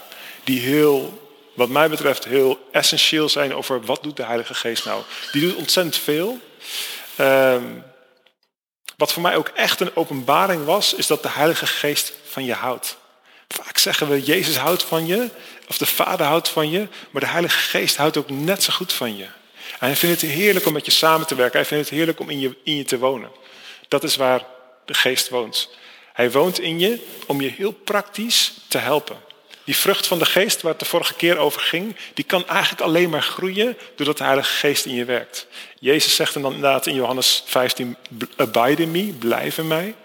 Die 0.44 0.60
heel, 0.60 1.30
wat 1.54 1.70
mij 1.70 1.90
betreft, 1.90 2.26
heel 2.26 2.68
essentieel 2.72 3.30
zijn 3.30 3.56
over 3.56 3.82
wat 3.82 4.04
doet 4.04 4.18
de 4.18 4.26
Heilige 4.26 4.54
Geest 4.54 4.86
nou. 4.86 5.02
Die 5.32 5.42
doet 5.42 5.56
ontzettend 5.56 5.98
veel. 5.98 6.40
Uh, 7.20 7.56
wat 8.98 9.14
voor 9.14 9.22
mij 9.22 9.36
ook 9.36 9.48
echt 9.48 9.80
een 9.80 9.96
openbaring 9.96 10.66
was, 10.66 10.94
is 10.94 11.08
dat 11.08 11.24
de 11.24 11.30
Heilige 11.30 11.68
Geest 11.68 12.14
van 12.30 12.46
je 12.46 12.54
houdt. 12.54 12.98
Vaak 13.48 13.78
zeggen 13.78 14.10
we, 14.10 14.24
Jezus 14.24 14.58
houdt 14.58 14.84
van 14.84 15.06
je, 15.06 15.30
of 15.68 15.78
de 15.78 15.86
Vader 15.86 16.26
houdt 16.26 16.50
van 16.50 16.70
je, 16.70 16.88
maar 17.12 17.22
de 17.22 17.28
Heilige 17.28 17.58
Geest 17.58 17.96
houdt 17.96 18.18
ook 18.18 18.30
net 18.30 18.64
zo 18.64 18.74
goed 18.74 18.94
van 18.94 19.18
je. 19.18 19.28
En 19.80 19.88
hij 19.88 19.96
vindt 19.96 20.22
het 20.22 20.32
heerlijk 20.32 20.66
om 20.66 20.74
met 20.74 20.86
je 20.86 20.92
samen 20.92 21.28
te 21.28 21.36
werken. 21.36 21.60
Hij 21.60 21.68
vindt 21.68 21.90
het 21.90 21.98
heerlijk 21.98 22.20
om 22.20 22.30
in 22.30 22.40
je, 22.40 22.58
in 22.64 22.76
je 22.76 22.84
te 22.84 22.98
wonen. 22.98 23.32
Dat 23.88 24.04
is 24.04 24.16
waar 24.16 24.46
de 24.86 24.94
geest 24.94 25.30
woont. 25.30 25.70
Hij 26.16 26.32
woont 26.32 26.60
in 26.60 26.80
je 26.80 27.00
om 27.26 27.42
je 27.42 27.50
heel 27.50 27.72
praktisch 27.72 28.54
te 28.68 28.78
helpen. 28.78 29.18
Die 29.64 29.76
vrucht 29.76 30.08
van 30.08 30.20
de 30.20 30.26
geest, 30.26 30.62
waar 30.62 30.72
het 30.72 30.80
de 30.80 30.86
vorige 30.86 31.14
keer 31.14 31.38
over 31.38 31.62
ging, 31.62 31.96
die 32.14 32.26
kan 32.26 32.48
eigenlijk 32.48 32.82
alleen 32.82 33.10
maar 33.10 33.22
groeien 33.22 33.78
doordat 33.96 34.18
de 34.18 34.24
Heilige 34.24 34.54
Geest 34.54 34.86
in 34.86 34.94
je 34.94 35.06
werkt. 35.06 35.48
Jezus 35.80 36.16
zegt 36.16 36.34
dan 36.34 36.46
inderdaad 36.46 36.88
in 36.88 36.96
Johannes 36.96 37.44
15, 37.46 37.96
abide 38.36 38.82
in 38.82 38.92
me, 38.92 39.14
blijf 39.14 39.58
in 39.58 39.68
mij. 39.68 39.96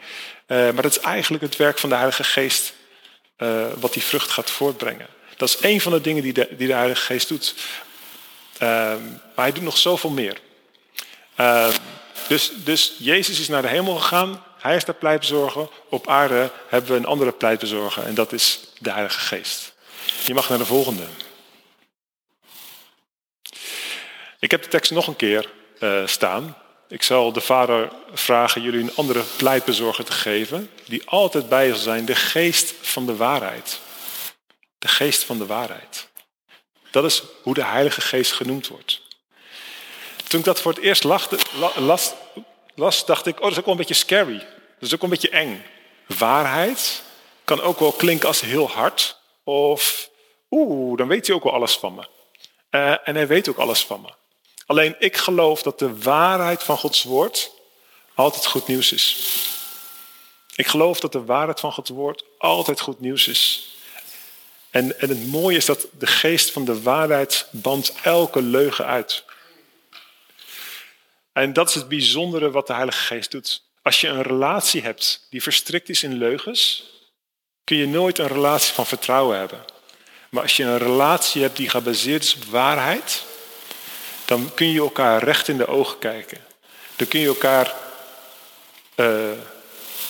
Uh, 0.47 0.57
maar 0.57 0.83
dat 0.83 0.97
is 0.97 1.01
eigenlijk 1.01 1.43
het 1.43 1.57
werk 1.57 1.79
van 1.79 1.89
de 1.89 1.95
Heilige 1.95 2.25
Geest 2.25 2.73
uh, 3.39 3.67
wat 3.77 3.93
die 3.93 4.03
vrucht 4.03 4.31
gaat 4.31 4.51
voortbrengen. 4.51 5.07
Dat 5.37 5.49
is 5.49 5.57
een 5.61 5.81
van 5.81 5.93
de 5.93 6.01
dingen 6.01 6.23
die 6.23 6.33
de, 6.33 6.49
die 6.51 6.67
de 6.67 6.73
Heilige 6.73 7.05
Geest 7.05 7.29
doet. 7.29 7.55
Ehm, 8.59 9.03
maar 9.35 9.45
hij 9.45 9.53
doet 9.53 9.63
nog 9.63 9.79
zoveel 9.79 10.11
meer. 10.11 10.41
Ehm, 11.35 11.73
dus, 12.29 12.51
dus 12.55 12.95
Jezus 12.99 13.41
is 13.41 13.49
naar 13.49 13.63
de 13.63 13.69
hemel 13.69 13.97
gegaan. 13.97 14.45
Hij 14.61 14.77
is 14.77 14.85
de 14.85 14.93
pleitbezorger. 14.93 15.69
Op 15.89 16.09
aarde 16.09 16.51
hebben 16.69 16.91
we 16.91 16.97
een 16.97 17.07
andere 17.07 17.33
pleitbezorger. 17.33 18.05
En 18.05 18.15
dat 18.15 18.33
is 18.33 18.61
de 18.79 18.91
Heilige 18.91 19.21
Geest. 19.21 19.73
Je 20.25 20.35
mag 20.35 20.49
naar 20.49 20.59
de 20.59 20.67
volgende. 20.67 21.03
Ik 24.39 24.51
heb 24.51 24.63
de 24.63 24.69
tekst 24.69 24.91
nog 24.91 25.07
een 25.07 25.17
keer 25.17 25.51
uh, 25.79 26.07
staan. 26.07 26.57
Ik 26.89 27.03
zal 27.03 27.33
de 27.33 27.41
Vader 27.41 27.93
vragen 28.13 28.63
jullie 28.63 28.81
een 28.81 28.95
andere 28.95 29.23
pleitbezorger 29.37 30.05
te 30.05 30.13
geven. 30.13 30.71
Die 30.87 31.03
altijd 31.09 31.49
bij 31.49 31.69
zal 31.69 31.79
zijn. 31.79 32.05
De 32.05 32.15
geest 32.15 32.75
van 32.81 33.07
de 33.07 33.17
waarheid. 33.17 33.81
De 34.79 34.89
geest 34.89 35.25
van 35.25 35.39
de 35.39 35.47
waarheid. 35.47 36.09
Dat 36.91 37.05
is 37.05 37.23
hoe 37.43 37.55
de 37.55 37.65
Heilige 37.65 38.01
Geest 38.01 38.33
genoemd 38.33 38.69
wordt. 38.69 39.01
Toen 40.29 40.39
ik 40.39 40.45
dat 40.45 40.61
voor 40.61 40.73
het 40.73 40.83
eerst 40.83 41.05
las, 41.05 41.29
las, 41.77 42.13
dacht 42.75 43.27
ik, 43.27 43.37
oh, 43.37 43.43
dat 43.43 43.51
is 43.51 43.59
ook 43.59 43.65
wel 43.65 43.75
een 43.75 43.81
beetje 43.81 43.95
scary. 43.95 44.39
Dat 44.39 44.89
is 44.89 44.95
ook 44.95 45.01
wel 45.01 45.11
een 45.11 45.19
beetje 45.21 45.39
eng. 45.39 45.65
Waarheid 46.19 47.03
kan 47.45 47.61
ook 47.61 47.79
wel 47.79 47.93
klinken 47.93 48.29
als 48.29 48.41
heel 48.41 48.69
hard. 48.69 49.21
Of, 49.45 50.11
oeh, 50.51 50.99
dan 50.99 51.09
weet 51.09 51.27
hij 51.27 51.37
ook 51.37 51.45
wel 51.45 51.53
alles 51.53 51.77
van 51.77 51.95
me. 51.95 52.07
Uh, 52.71 53.09
en 53.09 53.15
hij 53.15 53.27
weet 53.27 53.49
ook 53.49 53.57
alles 53.57 53.85
van 53.85 54.01
me. 54.01 54.09
Alleen 54.67 54.97
ik 54.99 55.17
geloof 55.17 55.63
dat 55.63 55.79
de 55.79 55.99
waarheid 55.99 56.63
van 56.63 56.79
Gods 56.79 57.03
woord 57.03 57.51
altijd 58.15 58.47
goed 58.47 58.67
nieuws 58.67 58.93
is. 58.93 59.19
Ik 60.55 60.67
geloof 60.67 61.01
dat 61.01 61.13
de 61.13 61.25
waarheid 61.25 61.61
van 61.61 61.73
Gods 61.73 61.91
woord 61.91 62.25
altijd 62.39 62.81
goed 62.81 63.01
nieuws 63.01 63.29
is. 63.29 63.69
En, 64.71 65.01
en 65.01 65.09
het 65.09 65.27
mooie 65.27 65.57
is 65.57 65.65
dat 65.65 65.87
de 65.99 66.07
geest 66.07 66.51
van 66.51 66.65
de 66.65 66.83
waarheid 66.83 67.47
bandt 67.51 67.93
elke 68.03 68.43
leugen 68.43 68.87
uit. 68.87 69.25
En 71.33 71.53
dat 71.53 71.69
is 71.69 71.75
het 71.75 71.89
bijzondere 71.89 72.51
wat 72.51 72.67
de 72.67 72.73
Heilige 72.73 73.03
Geest 73.03 73.31
doet. 73.31 73.63
Als 73.83 74.01
je 74.01 74.09
een 74.09 74.23
relatie 74.23 74.83
hebt 74.83 75.27
die 75.31 75.43
verstrikt 75.43 75.89
is 75.89 76.03
in 76.03 76.19
leugens, 76.19 76.85
kun 77.65 77.77
je 77.77 77.87
nooit 77.87 78.19
een 78.19 78.27
relatie 78.27 78.75
van 78.75 78.87
vertrouwen 78.87 79.39
hebben. 79.39 79.65
Maar 80.31 80.43
als 80.43 80.57
je 80.57 80.65
een 80.65 80.79
relatie 80.79 81.43
hebt 81.43 81.57
die 81.57 81.69
gebaseerd 81.69 82.23
is 82.23 82.35
op 82.35 82.45
waarheid, 82.45 83.25
dan 84.25 84.55
kun 84.55 84.71
je 84.71 84.81
elkaar 84.81 85.23
recht 85.23 85.49
in 85.49 85.57
de 85.57 85.67
ogen 85.67 85.99
kijken. 85.99 86.39
Dan 86.97 87.09
kun 87.09 87.21
je 87.21 87.27
elkaar, 87.27 87.75
uh, 88.97 89.31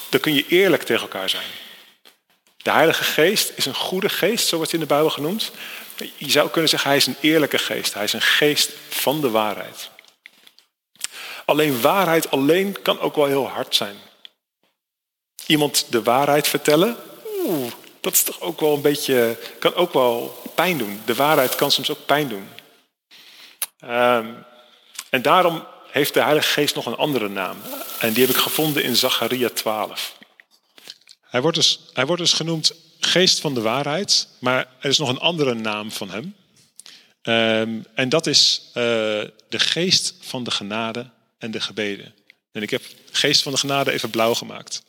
dan 0.09 0.21
kun 0.21 0.35
je 0.35 0.47
eerlijk 0.49 0.83
tegen 0.83 1.03
elkaar 1.03 1.29
zijn. 1.29 1.47
De 2.57 2.71
Heilige 2.71 3.05
Geest 3.05 3.53
is 3.55 3.67
een 3.67 3.75
goede 3.75 4.09
geest, 4.09 4.47
zo 4.47 4.57
wordt 4.57 4.73
het 4.73 4.81
in 4.81 4.87
de 4.87 4.95
Bijbel 4.95 5.11
genoemd. 5.11 5.51
Je 6.17 6.31
zou 6.31 6.51
kunnen 6.51 6.71
zeggen, 6.71 6.89
hij 6.89 6.99
is 6.99 7.07
een 7.07 7.17
eerlijke 7.21 7.59
geest. 7.59 7.95
Hij 7.95 8.05
is 8.05 8.13
een 8.13 8.23
geest 8.23 8.71
van 8.89 9.21
de 9.21 9.31
waarheid. 9.31 9.90
Alleen 11.51 11.81
waarheid 11.81 12.31
alleen 12.31 12.83
kan 12.83 13.01
ook 13.01 13.17
wel 13.17 13.27
heel 13.27 13.49
hard 13.49 13.75
zijn. 13.75 13.97
Iemand 15.47 15.87
de 15.89 16.03
waarheid 16.03 16.49
vertellen, 16.49 16.97
oeh, 17.47 17.73
dat 18.01 18.13
is 18.13 18.23
toch 18.23 18.41
ook 18.41 18.61
wel 18.61 18.75
een 18.75 18.81
beetje, 18.81 19.39
kan 19.59 19.75
ook 19.75 19.93
wel 19.93 20.43
pijn 20.55 20.79
doen. 20.79 21.01
De 21.05 21.15
waarheid 21.15 21.55
kan 21.55 21.71
soms 21.71 21.91
ook 21.91 22.07
pijn 22.07 22.29
doen. 22.29 22.49
Um, 23.85 24.45
en 25.11 25.23
daarom 25.23 25.67
heeft 25.91 26.15
de 26.15 26.23
Heilige 26.23 26.49
Geest 26.49 26.75
nog 26.75 26.87
een 26.87 26.97
andere 26.97 27.29
naam. 27.29 27.57
En 28.01 28.13
die 28.13 28.27
heb 28.27 28.35
ik 28.35 28.41
gevonden 28.41 28.83
in 28.83 28.97
Zacharia 28.97 29.49
12. 29.49 30.17
Hij 31.21 31.41
wordt, 31.41 31.57
dus, 31.57 31.81
hij 31.93 32.07
wordt 32.07 32.23
dus 32.23 32.33
genoemd 32.33 32.73
geest 33.01 33.41
van 33.41 33.55
de 33.55 33.61
waarheid, 33.61 34.29
maar 34.39 34.69
er 34.81 34.91
is 34.91 34.99
nog 34.99 35.09
een 35.09 35.21
andere 35.21 35.55
naam 35.55 35.93
van 35.93 36.11
hem. 36.11 36.35
Um, 37.23 37.87
en 37.95 38.09
dat 38.09 38.27
is 38.27 38.63
uh, 38.69 38.75
de 39.49 39.59
geest 39.59 40.15
van 40.21 40.45
de 40.45 40.51
genade 40.51 41.11
en 41.41 41.51
de 41.51 41.61
gebeden. 41.61 42.15
En 42.53 42.63
ik 42.63 42.71
heb 42.71 42.85
geest 43.11 43.43
van 43.43 43.53
de 43.53 43.59
genade 43.59 43.93
even 43.93 44.11
blauw 44.11 44.35
gemaakt. 44.35 44.83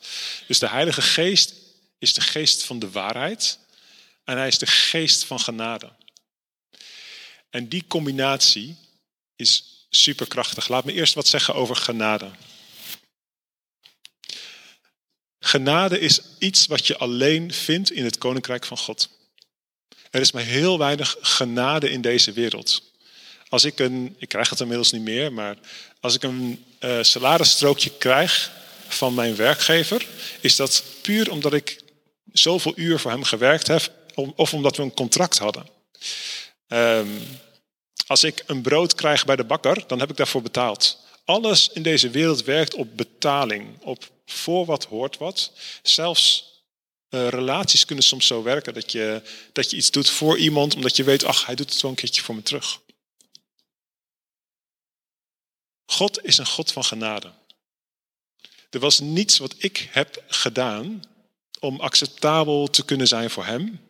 Dus 0.46 0.58
de 0.58 0.68
Heilige 0.68 1.02
Geest 1.02 1.54
is 1.98 2.14
de 2.14 2.20
geest 2.20 2.62
van 2.62 2.78
de 2.78 2.90
waarheid 2.90 3.58
en 4.24 4.36
hij 4.36 4.46
is 4.46 4.58
de 4.58 4.66
geest 4.66 5.24
van 5.24 5.40
genade. 5.40 5.92
En 7.50 7.68
die 7.68 7.84
combinatie 7.86 8.76
is 9.36 9.86
superkrachtig. 9.90 10.68
Laat 10.68 10.84
me 10.84 10.92
eerst 10.92 11.14
wat 11.14 11.26
zeggen 11.26 11.54
over 11.54 11.76
genade. 11.76 12.30
Genade 15.38 15.98
is 15.98 16.20
iets 16.38 16.66
wat 16.66 16.86
je 16.86 16.96
alleen 16.96 17.52
vindt 17.52 17.90
in 17.90 18.04
het 18.04 18.18
koninkrijk 18.18 18.64
van 18.64 18.78
God. 18.78 19.08
Er 20.10 20.20
is 20.20 20.32
maar 20.32 20.42
heel 20.42 20.78
weinig 20.78 21.16
genade 21.20 21.90
in 21.90 22.00
deze 22.00 22.32
wereld. 22.32 22.91
Als 23.52 23.64
ik 23.64 23.78
een, 23.78 24.16
ik 24.18 24.28
krijg 24.28 24.50
het 24.50 24.60
inmiddels 24.60 24.92
niet 24.92 25.02
meer, 25.02 25.32
maar 25.32 25.56
als 26.00 26.14
ik 26.14 26.22
een 26.22 26.64
uh, 26.80 27.02
salarisstrookje 27.02 27.90
krijg 27.98 28.52
van 28.88 29.14
mijn 29.14 29.36
werkgever, 29.36 30.06
is 30.40 30.56
dat 30.56 30.84
puur 31.00 31.30
omdat 31.30 31.52
ik 31.52 31.82
zoveel 32.32 32.72
uur 32.76 32.98
voor 32.98 33.10
hem 33.10 33.24
gewerkt 33.24 33.66
heb, 33.66 33.92
of 34.14 34.54
omdat 34.54 34.76
we 34.76 34.82
een 34.82 34.94
contract 34.94 35.38
hadden. 35.38 35.66
Um, 36.68 37.22
als 38.06 38.24
ik 38.24 38.42
een 38.46 38.62
brood 38.62 38.94
krijg 38.94 39.24
bij 39.24 39.36
de 39.36 39.44
bakker, 39.44 39.84
dan 39.86 40.00
heb 40.00 40.10
ik 40.10 40.16
daarvoor 40.16 40.42
betaald. 40.42 40.98
Alles 41.24 41.68
in 41.72 41.82
deze 41.82 42.10
wereld 42.10 42.44
werkt 42.44 42.74
op 42.74 42.96
betaling, 42.96 43.78
op 43.80 44.10
voor 44.26 44.64
wat 44.64 44.84
hoort 44.84 45.18
wat. 45.18 45.52
Zelfs 45.82 46.50
uh, 47.10 47.28
relaties 47.28 47.84
kunnen 47.84 48.04
soms 48.04 48.26
zo 48.26 48.42
werken 48.42 48.74
dat 48.74 48.92
je, 48.92 49.22
dat 49.52 49.70
je 49.70 49.76
iets 49.76 49.90
doet 49.90 50.10
voor 50.10 50.38
iemand, 50.38 50.74
omdat 50.74 50.96
je 50.96 51.04
weet, 51.04 51.24
ach, 51.24 51.46
hij 51.46 51.54
doet 51.54 51.70
het 51.70 51.80
wel 51.80 51.90
een 51.90 51.96
keertje 51.96 52.22
voor 52.22 52.34
me 52.34 52.42
terug. 52.42 52.80
God 55.92 56.24
is 56.24 56.38
een 56.38 56.46
God 56.46 56.72
van 56.72 56.84
genade. 56.84 57.32
Er 58.70 58.80
was 58.80 59.00
niets 59.00 59.38
wat 59.38 59.54
ik 59.58 59.88
heb 59.90 60.24
gedaan 60.26 61.02
om 61.60 61.80
acceptabel 61.80 62.70
te 62.70 62.84
kunnen 62.84 63.08
zijn 63.08 63.30
voor 63.30 63.44
Hem, 63.44 63.80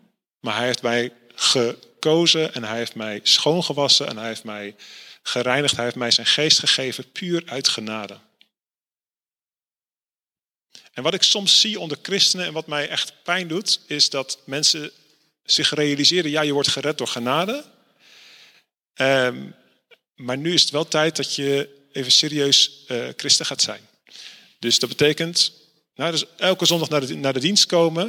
maar 0.40 0.56
Hij 0.56 0.66
heeft 0.66 0.82
mij 0.82 1.12
gekozen 1.34 2.54
en 2.54 2.64
Hij 2.64 2.76
heeft 2.76 2.94
mij 2.94 3.20
schoongewassen 3.22 4.08
en 4.08 4.16
Hij 4.16 4.26
heeft 4.26 4.44
mij 4.44 4.76
gereinigd. 5.22 5.76
Hij 5.76 5.84
heeft 5.84 5.96
mij 5.96 6.10
zijn 6.10 6.26
geest 6.26 6.58
gegeven, 6.58 7.12
puur 7.12 7.42
uit 7.46 7.68
genade. 7.68 8.18
En 10.92 11.02
wat 11.02 11.14
ik 11.14 11.22
soms 11.22 11.60
zie 11.60 11.80
onder 11.80 11.98
christenen 12.02 12.46
en 12.46 12.52
wat 12.52 12.66
mij 12.66 12.88
echt 12.88 13.22
pijn 13.22 13.48
doet, 13.48 13.80
is 13.86 14.10
dat 14.10 14.38
mensen 14.44 14.90
zich 15.44 15.74
realiseren, 15.74 16.30
ja, 16.30 16.40
je 16.40 16.52
wordt 16.52 16.68
gered 16.68 16.98
door 16.98 17.08
genade. 17.08 17.64
Um, 18.94 19.54
maar 20.14 20.38
nu 20.38 20.52
is 20.52 20.62
het 20.62 20.70
wel 20.70 20.88
tijd 20.88 21.16
dat 21.16 21.34
je 21.34 21.81
even 21.92 22.12
serieus 22.12 22.84
uh, 22.88 23.08
christen 23.16 23.46
gaat 23.46 23.62
zijn. 23.62 23.80
Dus 24.58 24.78
dat 24.78 24.88
betekent, 24.88 25.52
nou, 25.94 26.10
dus 26.10 26.24
elke 26.36 26.66
zondag 26.66 26.88
naar 26.88 27.06
de, 27.06 27.14
naar 27.14 27.32
de 27.32 27.40
dienst 27.40 27.66
komen. 27.66 28.06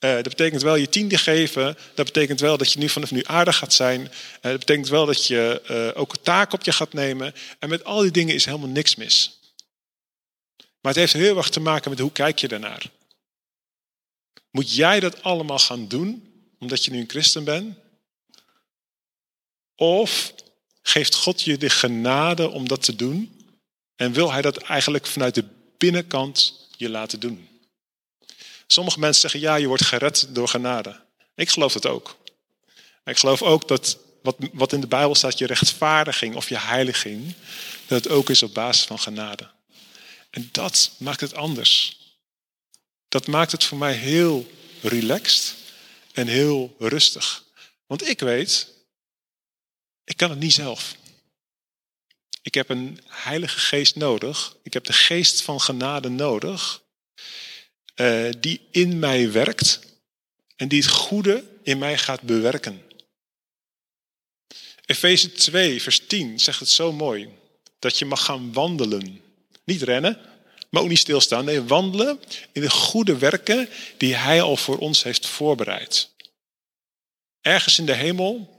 Uh, 0.00 0.14
dat 0.14 0.28
betekent 0.28 0.62
wel 0.62 0.76
je 0.76 0.88
tiende 0.88 1.18
geven. 1.18 1.76
Dat 1.94 2.06
betekent 2.06 2.40
wel 2.40 2.56
dat 2.56 2.72
je 2.72 2.78
nu 2.78 2.88
vanaf 2.88 3.10
nu 3.10 3.22
aardig 3.24 3.56
gaat 3.56 3.72
zijn. 3.72 4.00
Uh, 4.00 4.10
dat 4.40 4.58
betekent 4.58 4.88
wel 4.88 5.06
dat 5.06 5.26
je 5.26 5.92
ook 5.94 6.12
een 6.12 6.22
taak 6.22 6.52
op 6.52 6.64
je 6.64 6.72
gaat 6.72 6.92
nemen. 6.92 7.34
En 7.58 7.68
met 7.68 7.84
al 7.84 8.00
die 8.00 8.10
dingen 8.10 8.34
is 8.34 8.44
helemaal 8.44 8.68
niks 8.68 8.96
mis. 8.96 9.38
Maar 10.56 10.92
het 10.92 10.96
heeft 10.96 11.12
heel 11.12 11.36
erg 11.36 11.48
te 11.48 11.60
maken 11.60 11.90
met 11.90 11.98
hoe 11.98 12.12
kijk 12.12 12.38
je 12.38 12.48
daarnaar. 12.48 12.90
Moet 14.50 14.74
jij 14.74 15.00
dat 15.00 15.22
allemaal 15.22 15.58
gaan 15.58 15.88
doen 15.88 16.32
omdat 16.58 16.84
je 16.84 16.90
nu 16.90 17.00
een 17.00 17.08
christen 17.08 17.44
bent? 17.44 17.76
Of 19.76 20.34
geeft 20.88 21.14
God 21.14 21.42
je 21.42 21.56
de 21.56 21.70
genade 21.70 22.48
om 22.48 22.68
dat 22.68 22.82
te 22.82 22.96
doen? 22.96 23.46
En 23.96 24.12
wil 24.12 24.32
hij 24.32 24.42
dat 24.42 24.56
eigenlijk 24.56 25.06
vanuit 25.06 25.34
de 25.34 25.44
binnenkant 25.78 26.68
je 26.76 26.88
laten 26.88 27.20
doen? 27.20 27.48
Sommige 28.66 28.98
mensen 28.98 29.20
zeggen, 29.20 29.40
ja, 29.40 29.54
je 29.56 29.66
wordt 29.66 29.84
gered 29.84 30.26
door 30.30 30.48
genade. 30.48 31.00
Ik 31.34 31.48
geloof 31.48 31.72
dat 31.72 31.86
ook. 31.86 32.16
ik 33.04 33.18
geloof 33.18 33.42
ook 33.42 33.68
dat 33.68 33.98
wat, 34.22 34.36
wat 34.52 34.72
in 34.72 34.80
de 34.80 34.86
Bijbel 34.86 35.14
staat, 35.14 35.38
je 35.38 35.46
rechtvaardiging 35.46 36.34
of 36.34 36.48
je 36.48 36.58
heiliging, 36.58 37.34
dat 37.86 38.04
het 38.04 38.12
ook 38.12 38.30
is 38.30 38.42
op 38.42 38.54
basis 38.54 38.86
van 38.86 38.98
genade. 38.98 39.50
En 40.30 40.48
dat 40.52 40.90
maakt 40.98 41.20
het 41.20 41.34
anders. 41.34 41.98
Dat 43.08 43.26
maakt 43.26 43.52
het 43.52 43.64
voor 43.64 43.78
mij 43.78 43.94
heel 43.94 44.50
relaxed 44.80 45.54
en 46.12 46.26
heel 46.26 46.74
rustig. 46.78 47.44
Want 47.86 48.08
ik 48.08 48.20
weet, 48.20 48.77
ik 50.08 50.16
kan 50.16 50.30
het 50.30 50.38
niet 50.38 50.52
zelf. 50.52 50.96
Ik 52.42 52.54
heb 52.54 52.68
een 52.68 53.00
heilige 53.06 53.58
geest 53.58 53.96
nodig. 53.96 54.56
Ik 54.62 54.72
heb 54.72 54.84
de 54.84 54.92
geest 54.92 55.42
van 55.42 55.60
genade 55.60 56.08
nodig. 56.08 56.82
Uh, 57.96 58.30
die 58.38 58.60
in 58.70 58.98
mij 58.98 59.32
werkt. 59.32 59.80
En 60.56 60.68
die 60.68 60.82
het 60.82 60.90
goede 60.90 61.44
in 61.62 61.78
mij 61.78 61.98
gaat 61.98 62.22
bewerken. 62.22 62.82
Efeze 64.86 65.32
2, 65.32 65.82
vers 65.82 66.06
10 66.06 66.38
zegt 66.38 66.60
het 66.60 66.68
zo 66.68 66.92
mooi. 66.92 67.28
Dat 67.78 67.98
je 67.98 68.04
mag 68.04 68.24
gaan 68.24 68.52
wandelen. 68.52 69.20
Niet 69.64 69.82
rennen, 69.82 70.20
maar 70.70 70.82
ook 70.82 70.88
niet 70.88 70.98
stilstaan. 70.98 71.44
Nee, 71.44 71.62
wandelen 71.62 72.20
in 72.52 72.62
de 72.62 72.70
goede 72.70 73.18
werken 73.18 73.68
die 73.96 74.14
Hij 74.14 74.42
al 74.42 74.56
voor 74.56 74.78
ons 74.78 75.02
heeft 75.02 75.26
voorbereid. 75.26 76.10
Ergens 77.40 77.78
in 77.78 77.86
de 77.86 77.94
hemel 77.94 78.57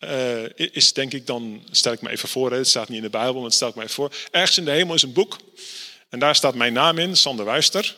uh, 0.00 0.44
is 0.54 0.92
denk 0.92 1.12
ik 1.12 1.26
dan, 1.26 1.62
stel 1.70 1.92
ik 1.92 2.00
me 2.00 2.10
even 2.10 2.28
voor, 2.28 2.52
het 2.52 2.68
staat 2.68 2.88
niet 2.88 2.96
in 2.96 3.02
de 3.02 3.10
Bijbel, 3.10 3.40
maar 3.40 3.52
stel 3.52 3.68
ik 3.68 3.74
me 3.74 3.82
even 3.82 3.94
voor. 3.94 4.12
Ergens 4.30 4.58
in 4.58 4.64
de 4.64 4.70
hemel 4.70 4.94
is 4.94 5.02
een 5.02 5.12
boek 5.12 5.36
en 6.10 6.18
daar 6.18 6.34
staat 6.34 6.54
mijn 6.54 6.72
naam 6.72 6.98
in, 6.98 7.16
Sander 7.16 7.44
Wuister. 7.44 7.96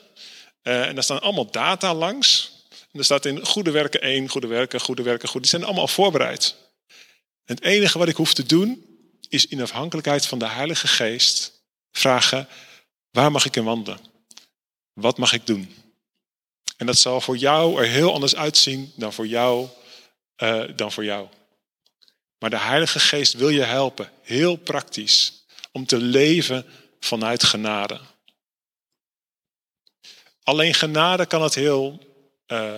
Uh, 0.63 0.87
en 0.87 0.95
daar 0.95 1.05
staan 1.05 1.21
allemaal 1.21 1.51
data 1.51 1.95
langs. 1.95 2.53
En 2.93 2.99
er 2.99 3.05
staat 3.05 3.25
in 3.25 3.47
goede 3.47 3.71
werken 3.71 4.01
1, 4.01 4.29
goede 4.29 4.47
werken, 4.47 4.81
goede 4.81 5.03
werken, 5.03 5.29
goed. 5.29 5.41
Die 5.41 5.51
zijn 5.51 5.65
allemaal 5.65 5.89
voorbereid. 5.89 6.57
Het 7.45 7.63
enige 7.63 7.99
wat 7.99 8.09
ik 8.09 8.17
hoef 8.17 8.35
te 8.35 8.47
doen, 8.47 8.87
is 9.29 9.47
in 9.47 9.61
afhankelijkheid 9.61 10.27
van 10.27 10.39
de 10.39 10.49
Heilige 10.49 10.87
Geest 10.87 11.63
vragen, 11.93 12.49
waar 13.11 13.31
mag 13.31 13.45
ik 13.45 13.57
in 13.57 13.65
wandelen? 13.65 14.01
Wat 14.93 15.19
mag 15.19 15.33
ik 15.33 15.47
doen? 15.47 15.75
En 16.77 16.87
dat 16.87 16.99
zal 16.99 17.21
voor 17.21 17.37
jou 17.37 17.81
er 17.81 17.89
heel 17.89 18.13
anders 18.13 18.37
uitzien 18.37 18.93
dan 18.97 19.13
voor 19.13 19.27
jou, 19.27 19.69
uh, 20.43 20.65
dan 20.77 20.93
voor 20.93 21.05
jou. 21.05 21.29
Maar 22.43 22.51
de 22.51 22.59
Heilige 22.59 22.99
Geest 22.99 23.33
wil 23.33 23.49
je 23.49 23.63
helpen, 23.63 24.11
heel 24.23 24.57
praktisch, 24.57 25.45
om 25.73 25.87
te 25.87 25.97
leven 25.97 26.67
vanuit 27.01 27.45
genade. 27.45 28.01
Alleen 30.43 30.75
genade 30.75 31.27
kan 31.27 31.43
het 31.43 31.55
heel 31.55 31.99
uh, 32.47 32.75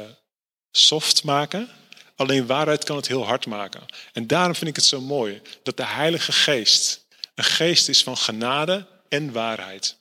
soft 0.71 1.25
maken. 1.25 1.69
Alleen 2.17 2.47
waarheid 2.47 2.85
kan 2.85 2.97
het 2.97 3.09
heel 3.09 3.27
hard 3.27 3.47
maken. 3.47 3.87
En 4.13 4.27
daarom 4.27 4.55
vind 4.55 4.71
ik 4.71 4.77
het 4.77 4.85
zo 4.85 5.01
mooi 5.01 5.43
dat 5.63 5.77
de 5.77 5.87
Heilige 5.87 6.33
Geest 6.33 7.07
een 7.35 7.45
geest 7.45 7.89
is 7.89 8.03
van 8.03 8.17
genade 8.17 8.87
en 9.09 9.33
waarheid. 9.33 9.97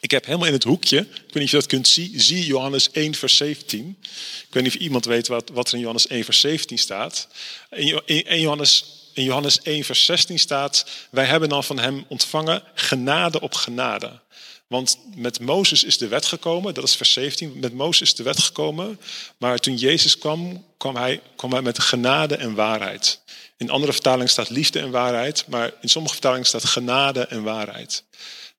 Ik 0.00 0.10
heb 0.10 0.24
helemaal 0.24 0.46
in 0.46 0.52
het 0.52 0.64
hoekje, 0.64 0.98
ik 0.98 1.06
weet 1.06 1.34
niet 1.34 1.42
of 1.42 1.50
je 1.50 1.56
dat 1.56 1.66
kunt 1.66 1.88
zien, 1.88 2.20
zie 2.20 2.46
Johannes 2.46 2.90
1 2.90 3.14
vers 3.14 3.36
17. 3.36 3.96
Ik 4.48 4.54
weet 4.54 4.62
niet 4.62 4.74
of 4.74 4.80
iemand 4.80 5.04
weet 5.04 5.28
wat, 5.28 5.50
wat 5.52 5.68
er 5.68 5.74
in 5.74 5.80
Johannes 5.80 6.06
1 6.06 6.24
vers 6.24 6.40
17 6.40 6.78
staat. 6.78 7.28
In, 7.70 8.02
in, 8.06 8.40
Johannes, 8.40 8.84
in 9.12 9.24
Johannes 9.24 9.62
1 9.62 9.84
vers 9.84 10.04
16 10.04 10.38
staat, 10.38 10.86
wij 11.10 11.24
hebben 11.24 11.48
dan 11.48 11.64
van 11.64 11.78
hem 11.78 12.04
ontvangen 12.08 12.62
genade 12.74 13.40
op 13.40 13.54
genade. 13.54 14.20
Want 14.66 14.98
met 15.14 15.40
Mozes 15.40 15.84
is 15.84 15.98
de 15.98 16.08
wet 16.08 16.26
gekomen, 16.26 16.74
dat 16.74 16.84
is 16.84 16.96
vers 16.96 17.12
17. 17.12 17.58
Met 17.58 17.72
Mozes 17.72 18.08
is 18.08 18.14
de 18.14 18.22
wet 18.22 18.42
gekomen, 18.42 19.00
maar 19.36 19.58
toen 19.58 19.76
Jezus 19.76 20.18
kwam, 20.18 20.64
kwam 20.76 20.96
hij, 20.96 21.20
kwam 21.36 21.52
hij 21.52 21.62
met 21.62 21.78
genade 21.78 22.36
en 22.36 22.54
waarheid. 22.54 23.20
In 23.56 23.70
andere 23.70 23.92
vertalingen 23.92 24.28
staat 24.28 24.50
liefde 24.50 24.78
en 24.78 24.90
waarheid, 24.90 25.44
maar 25.48 25.72
in 25.80 25.88
sommige 25.88 26.14
vertalingen 26.14 26.46
staat 26.46 26.64
genade 26.64 27.20
en 27.26 27.42
waarheid. 27.42 28.04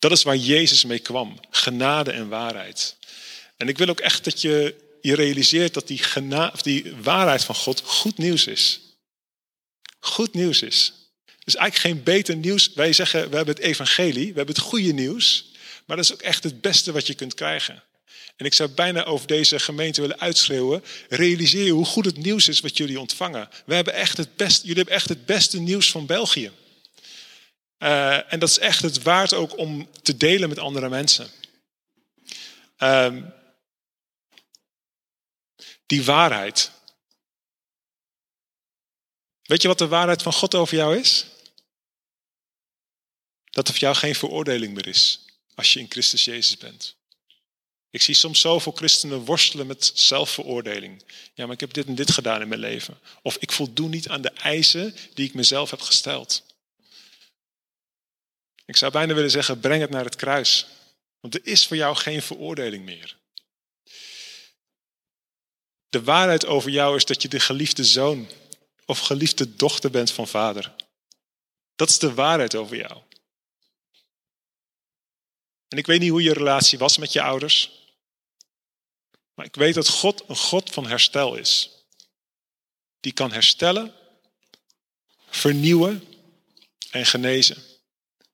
Dat 0.02 0.12
is 0.12 0.24
waar 0.24 0.36
Jezus 0.36 0.86
mee 0.86 1.00
kwam, 1.00 1.40
genade 1.50 2.12
en 2.12 2.30
waarheid. 2.30 2.96
En 3.58 3.68
ik 3.68 3.78
wil 3.78 3.88
ook 3.88 4.00
echt 4.00 4.24
dat 4.24 4.42
je 4.42 4.76
je 5.02 5.16
realiseert 5.16 5.74
dat 5.74 5.88
die, 5.88 5.98
gena 5.98 6.52
of 6.54 6.62
die 6.62 6.96
waarheid 7.02 7.44
van 7.44 7.56
God 7.56 7.82
goed 7.86 8.18
nieuws 8.18 8.48
is. 8.48 8.80
Goed 10.00 10.34
nieuws 10.34 10.62
is. 10.62 10.94
Dus 11.44 11.56
eigenlijk 11.56 11.96
geen 11.96 12.04
beter 12.04 12.36
nieuws. 12.36 12.72
Wij 12.74 12.94
zeggen, 12.94 13.30
we 13.30 13.36
hebben 13.36 13.56
het 13.56 13.64
evangelie, 13.64 14.28
we 14.28 14.38
hebben 14.38 14.56
het 14.56 14.64
goede 14.64 14.94
nieuws. 14.94 15.52
Maar 15.86 15.96
dat 15.96 16.06
is 16.06 16.14
ook 16.14 16.22
echt 16.22 16.44
het 16.44 16.62
beste 16.62 16.92
wat 16.92 17.08
je 17.08 17.14
kunt 17.14 17.34
krijgen. 17.34 17.84
En 18.36 18.46
ik 18.46 18.54
zou 18.54 18.70
bijna 18.70 19.04
over 19.04 19.28
deze 19.28 19.60
gemeente 19.60 20.02
willen 20.02 20.20
uitschreeuwen. 20.20 20.84
Realiseer 21.10 21.66
je 21.66 21.72
hoe 21.72 21.86
goed 21.86 22.06
het 22.06 22.18
nieuws 22.18 22.48
is 22.48 22.60
wat 22.60 22.78
jullie 22.78 23.00
ontvangen. 23.00 23.50
We 23.66 23.74
hebben 23.74 23.94
echt 23.94 24.18
het 24.18 24.36
beste, 24.36 24.62
jullie 24.62 24.78
hebben 24.78 24.96
echt 24.96 25.10
het 25.10 25.26
beste 25.26 25.60
nieuws 25.60 25.92
van 25.92 26.06
België. 26.06 26.52
Uh, 27.84 28.34
en 28.34 28.40
dat 28.40 28.50
is 28.50 28.60
echt 28.60 28.82
het 28.82 29.02
waard 29.02 29.34
ook 29.34 29.58
om 29.58 29.90
te 30.02 30.18
delen 30.18 30.50
met 30.50 30.60
andere 30.60 30.90
mensen. 30.90 31.30
Uh, 32.80 33.16
die 35.86 36.04
waarheid. 36.04 36.72
Weet 39.42 39.62
je 39.62 39.68
wat 39.68 39.78
de 39.78 39.88
waarheid 39.88 40.22
van 40.22 40.34
God 40.34 40.56
over 40.56 40.78
jou 40.78 40.98
is? 40.98 41.26
Dat 43.44 43.68
er 43.68 43.74
voor 43.74 43.84
jou 43.84 43.96
geen 43.96 44.16
veroordeling 44.16 44.74
meer 44.74 44.88
is 44.88 45.26
als 45.56 45.74
je 45.74 45.80
in 45.80 45.90
Christus 45.90 46.24
Jezus 46.24 46.58
bent. 46.58 46.96
Ik 47.90 48.02
zie 48.02 48.16
soms 48.16 48.40
zoveel 48.40 48.72
christenen 48.72 49.26
worstelen 49.26 49.68
met 49.68 49.92
zelfveroordeling. 49.94 51.04
Ja, 51.34 51.46
maar 51.46 51.54
ik 51.54 51.60
heb 51.60 51.74
dit 51.74 51.86
en 51.86 51.96
dit 51.96 52.12
gedaan 52.12 52.42
in 52.42 52.48
mijn 52.48 52.60
leven. 52.60 53.00
Of 53.22 53.38
ik 53.38 53.52
voldoen 53.52 53.90
niet 53.90 54.08
aan 54.08 54.22
de 54.22 54.32
eisen 54.32 54.96
die 55.14 55.28
ik 55.28 55.34
mezelf 55.34 55.70
heb 55.70 55.82
gesteld. 55.82 56.44
Ik 58.72 58.78
zou 58.78 58.92
bijna 58.92 59.14
willen 59.14 59.32
zeggen, 59.32 59.60
breng 59.60 59.82
het 59.82 59.90
naar 59.90 60.04
het 60.04 60.16
kruis. 60.16 60.68
Want 61.20 61.36
er 61.36 61.46
is 61.46 61.68
voor 61.68 61.78
jou 61.78 61.96
geen 61.96 62.22
veroordeling 62.22 62.86
meer. 62.86 63.18
De 65.90 66.04
waarheid 66.04 66.46
over 66.46 66.70
jou 66.70 66.96
is 66.96 67.06
dat 67.06 67.22
je 67.22 67.28
de 67.28 67.40
geliefde 67.40 67.84
zoon 67.84 68.30
of 68.86 69.00
geliefde 69.00 69.56
dochter 69.56 69.92
bent 69.92 70.12
van 70.12 70.28
vader. 70.28 70.76
Dat 71.76 71.90
is 71.90 72.00
de 72.00 72.14
waarheid 72.14 72.56
over 72.56 72.78
jou. 72.78 73.02
En 75.68 75.78
ik 75.78 75.86
weet 75.86 76.00
niet 76.00 76.10
hoe 76.10 76.24
je 76.24 76.34
relatie 76.34 76.78
was 76.78 76.98
met 76.98 77.14
je 77.14 77.22
ouders. 77.22 77.72
Maar 79.34 79.46
ik 79.46 79.56
weet 79.56 79.74
dat 79.74 79.88
God 79.88 80.24
een 80.28 80.38
God 80.38 80.70
van 80.70 80.88
herstel 80.88 81.36
is. 81.36 81.70
Die 83.00 83.14
kan 83.14 83.32
herstellen, 83.32 83.94
vernieuwen 85.30 86.04
en 86.92 87.06
genezen. 87.06 87.71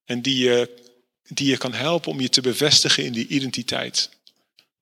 En 0.07 0.21
die 0.21 0.37
je, 0.37 0.83
die 1.23 1.49
je 1.49 1.57
kan 1.57 1.73
helpen 1.73 2.11
om 2.11 2.21
je 2.21 2.29
te 2.29 2.41
bevestigen 2.41 3.05
in 3.05 3.13
die 3.13 3.27
identiteit. 3.27 4.09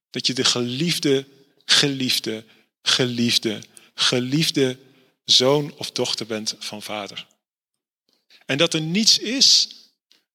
Dat 0.09 0.27
je 0.27 0.33
de 0.33 0.43
geliefde, 0.43 1.25
geliefde, 1.65 2.43
geliefde, 2.81 3.61
geliefde 3.93 4.77
zoon 5.23 5.73
of 5.77 5.91
dochter 5.91 6.25
bent 6.25 6.55
van 6.59 6.81
vader. 6.81 7.25
En 8.45 8.57
dat 8.57 8.73
er 8.73 8.81
niets 8.81 9.19
is 9.19 9.67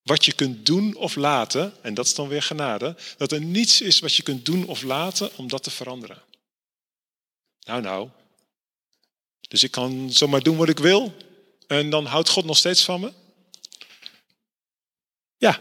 wat 0.03 0.25
je 0.25 0.33
kunt 0.33 0.67
doen 0.67 0.95
of 0.95 1.17
laten, 1.17 1.73
en 1.83 1.95
dat 1.95 2.07
is 2.07 2.15
dan 2.15 2.29
weer 2.29 2.43
genade, 2.43 2.97
dat 3.17 3.33
er 3.33 3.41
niets 3.41 3.81
is 3.81 4.01
wat 4.01 4.15
je 4.15 4.23
kunt 4.23 4.45
doen 4.45 4.67
of 4.67 4.83
laten 4.83 5.37
om 5.37 5.49
dat 5.49 5.63
te 5.63 5.71
veranderen. 5.71 6.23
Nou, 7.61 7.83
nou. 7.83 8.09
Dus 9.49 9.63
ik 9.63 9.71
kan 9.71 10.13
zomaar 10.13 10.43
doen 10.43 10.57
wat 10.57 10.69
ik 10.69 10.79
wil 10.79 11.15
en 11.67 11.91
dan 11.91 12.05
houdt 12.05 12.29
God 12.29 12.45
nog 12.45 12.57
steeds 12.57 12.83
van 12.83 13.01
me? 13.01 13.13
Ja. 15.41 15.61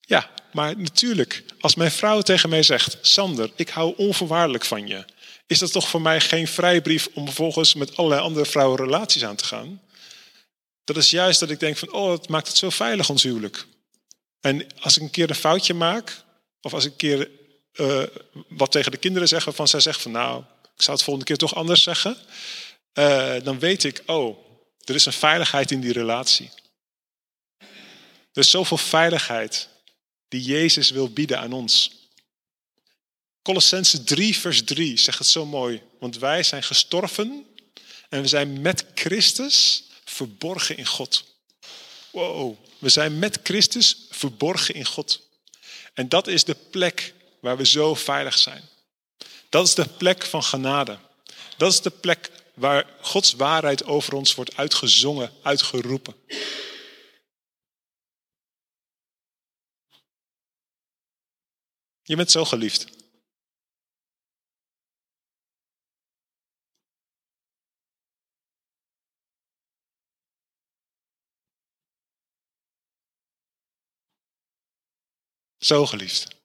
Ja, 0.00 0.30
maar 0.52 0.78
natuurlijk, 0.78 1.44
als 1.60 1.74
mijn 1.74 1.90
vrouw 1.90 2.20
tegen 2.20 2.48
mij 2.48 2.62
zegt, 2.62 2.98
Sander, 3.00 3.50
ik 3.56 3.68
hou 3.68 3.94
onvoorwaardelijk 3.96 4.64
van 4.64 4.86
je, 4.86 5.04
is 5.46 5.58
dat 5.58 5.72
toch 5.72 5.88
voor 5.88 6.00
mij 6.00 6.20
geen 6.20 6.48
vrijbrief 6.48 7.08
om 7.14 7.24
vervolgens 7.24 7.74
met 7.74 7.96
allerlei 7.96 8.22
andere 8.22 8.46
vrouwen 8.46 8.78
relaties 8.78 9.24
aan 9.24 9.36
te 9.36 9.44
gaan? 9.44 9.82
Dat 10.84 10.96
is 10.96 11.10
juist 11.10 11.40
dat 11.40 11.50
ik 11.50 11.60
denk 11.60 11.76
van, 11.76 11.92
oh, 11.92 12.10
het 12.12 12.28
maakt 12.28 12.48
het 12.48 12.56
zo 12.56 12.70
veilig 12.70 13.08
ons 13.08 13.22
huwelijk. 13.22 13.66
En 14.40 14.66
als 14.80 14.96
ik 14.96 15.02
een 15.02 15.10
keer 15.10 15.28
een 15.28 15.34
foutje 15.34 15.74
maak, 15.74 16.24
of 16.60 16.74
als 16.74 16.84
ik 16.84 16.90
een 16.90 16.96
keer 16.96 17.30
uh, 17.72 18.02
wat 18.48 18.72
tegen 18.72 18.90
de 18.90 18.96
kinderen 18.96 19.28
zeg, 19.28 19.44
waarvan 19.44 19.68
zij 19.68 19.80
zegt 19.80 20.02
van, 20.02 20.10
nou, 20.12 20.42
ik 20.62 20.82
zou 20.82 20.96
het 20.96 21.04
volgende 21.04 21.28
keer 21.28 21.36
toch 21.36 21.54
anders 21.54 21.82
zeggen, 21.82 22.16
uh, 22.94 23.34
dan 23.42 23.58
weet 23.58 23.84
ik, 23.84 24.02
oh, 24.06 24.38
er 24.84 24.94
is 24.94 25.06
een 25.06 25.12
veiligheid 25.12 25.70
in 25.70 25.80
die 25.80 25.92
relatie. 25.92 26.50
Er 28.36 28.42
is 28.42 28.50
zoveel 28.50 28.76
veiligheid 28.76 29.68
die 30.28 30.42
Jezus 30.42 30.90
wil 30.90 31.10
bieden 31.10 31.38
aan 31.38 31.52
ons. 31.52 31.90
Colossense 33.42 34.04
3, 34.04 34.38
vers 34.38 34.64
3 34.64 34.96
zegt 34.96 35.18
het 35.18 35.26
zo 35.26 35.46
mooi. 35.46 35.82
Want 35.98 36.18
wij 36.18 36.42
zijn 36.42 36.62
gestorven 36.62 37.46
en 38.08 38.20
we 38.20 38.28
zijn 38.28 38.60
met 38.60 38.84
Christus 38.94 39.84
verborgen 40.04 40.76
in 40.76 40.86
God. 40.86 41.24
Wow, 42.10 42.56
we 42.78 42.88
zijn 42.88 43.18
met 43.18 43.38
Christus 43.42 43.96
verborgen 44.10 44.74
in 44.74 44.86
God. 44.86 45.20
En 45.94 46.08
dat 46.08 46.26
is 46.26 46.44
de 46.44 46.56
plek 46.70 47.14
waar 47.40 47.56
we 47.56 47.66
zo 47.66 47.94
veilig 47.94 48.38
zijn. 48.38 48.62
Dat 49.48 49.66
is 49.66 49.74
de 49.74 49.86
plek 49.86 50.24
van 50.24 50.42
genade. 50.42 50.98
Dat 51.56 51.72
is 51.72 51.80
de 51.80 51.90
plek 51.90 52.30
waar 52.54 52.86
Gods 53.00 53.32
waarheid 53.32 53.84
over 53.84 54.14
ons 54.14 54.34
wordt 54.34 54.56
uitgezongen, 54.56 55.32
uitgeroepen. 55.42 56.14
Je 62.08 62.16
bent 62.16 62.30
zo 62.30 62.44
geliefd. 62.44 62.94
Zo 75.58 75.86
geliefd. 75.86 76.36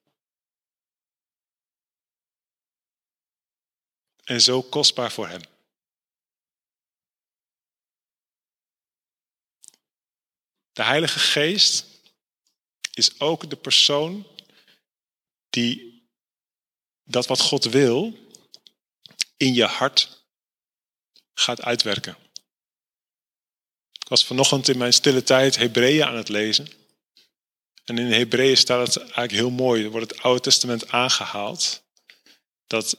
En 4.23 4.41
zo 4.41 4.61
kostbaar 4.61 5.11
voor 5.11 5.27
Hem. 5.27 5.41
De 10.71 10.83
Heilige 10.83 11.19
Geest 11.19 11.85
is 12.93 13.19
ook 13.19 13.49
de 13.49 13.57
persoon 13.57 14.30
die 15.51 15.91
dat 17.03 17.27
wat 17.27 17.39
God 17.39 17.63
wil 17.63 18.17
in 19.37 19.53
je 19.53 19.65
hart 19.65 20.25
gaat 21.33 21.61
uitwerken. 21.61 22.17
Ik 23.91 24.07
was 24.07 24.25
vanochtend 24.25 24.67
in 24.67 24.77
mijn 24.77 24.93
stille 24.93 25.23
tijd 25.23 25.55
Hebreeën 25.55 26.05
aan 26.05 26.15
het 26.15 26.29
lezen. 26.29 26.67
En 27.85 27.97
in 27.97 28.11
Hebreeën 28.11 28.57
staat 28.57 28.87
het 28.87 28.97
eigenlijk 28.97 29.31
heel 29.31 29.49
mooi. 29.49 29.83
Er 29.83 29.89
wordt 29.89 30.11
het 30.11 30.21
Oude 30.21 30.41
Testament 30.41 30.91
aangehaald. 30.91 31.83
Dat 32.67 32.97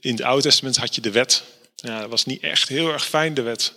in 0.00 0.12
het 0.12 0.22
Oude 0.22 0.42
Testament 0.42 0.76
had 0.76 0.94
je 0.94 1.00
de 1.00 1.10
wet. 1.10 1.44
Ja, 1.76 2.00
dat 2.00 2.10
was 2.10 2.24
niet 2.24 2.42
echt 2.42 2.68
heel 2.68 2.88
erg 2.88 3.06
fijn, 3.06 3.34
de 3.34 3.42
wet. 3.42 3.74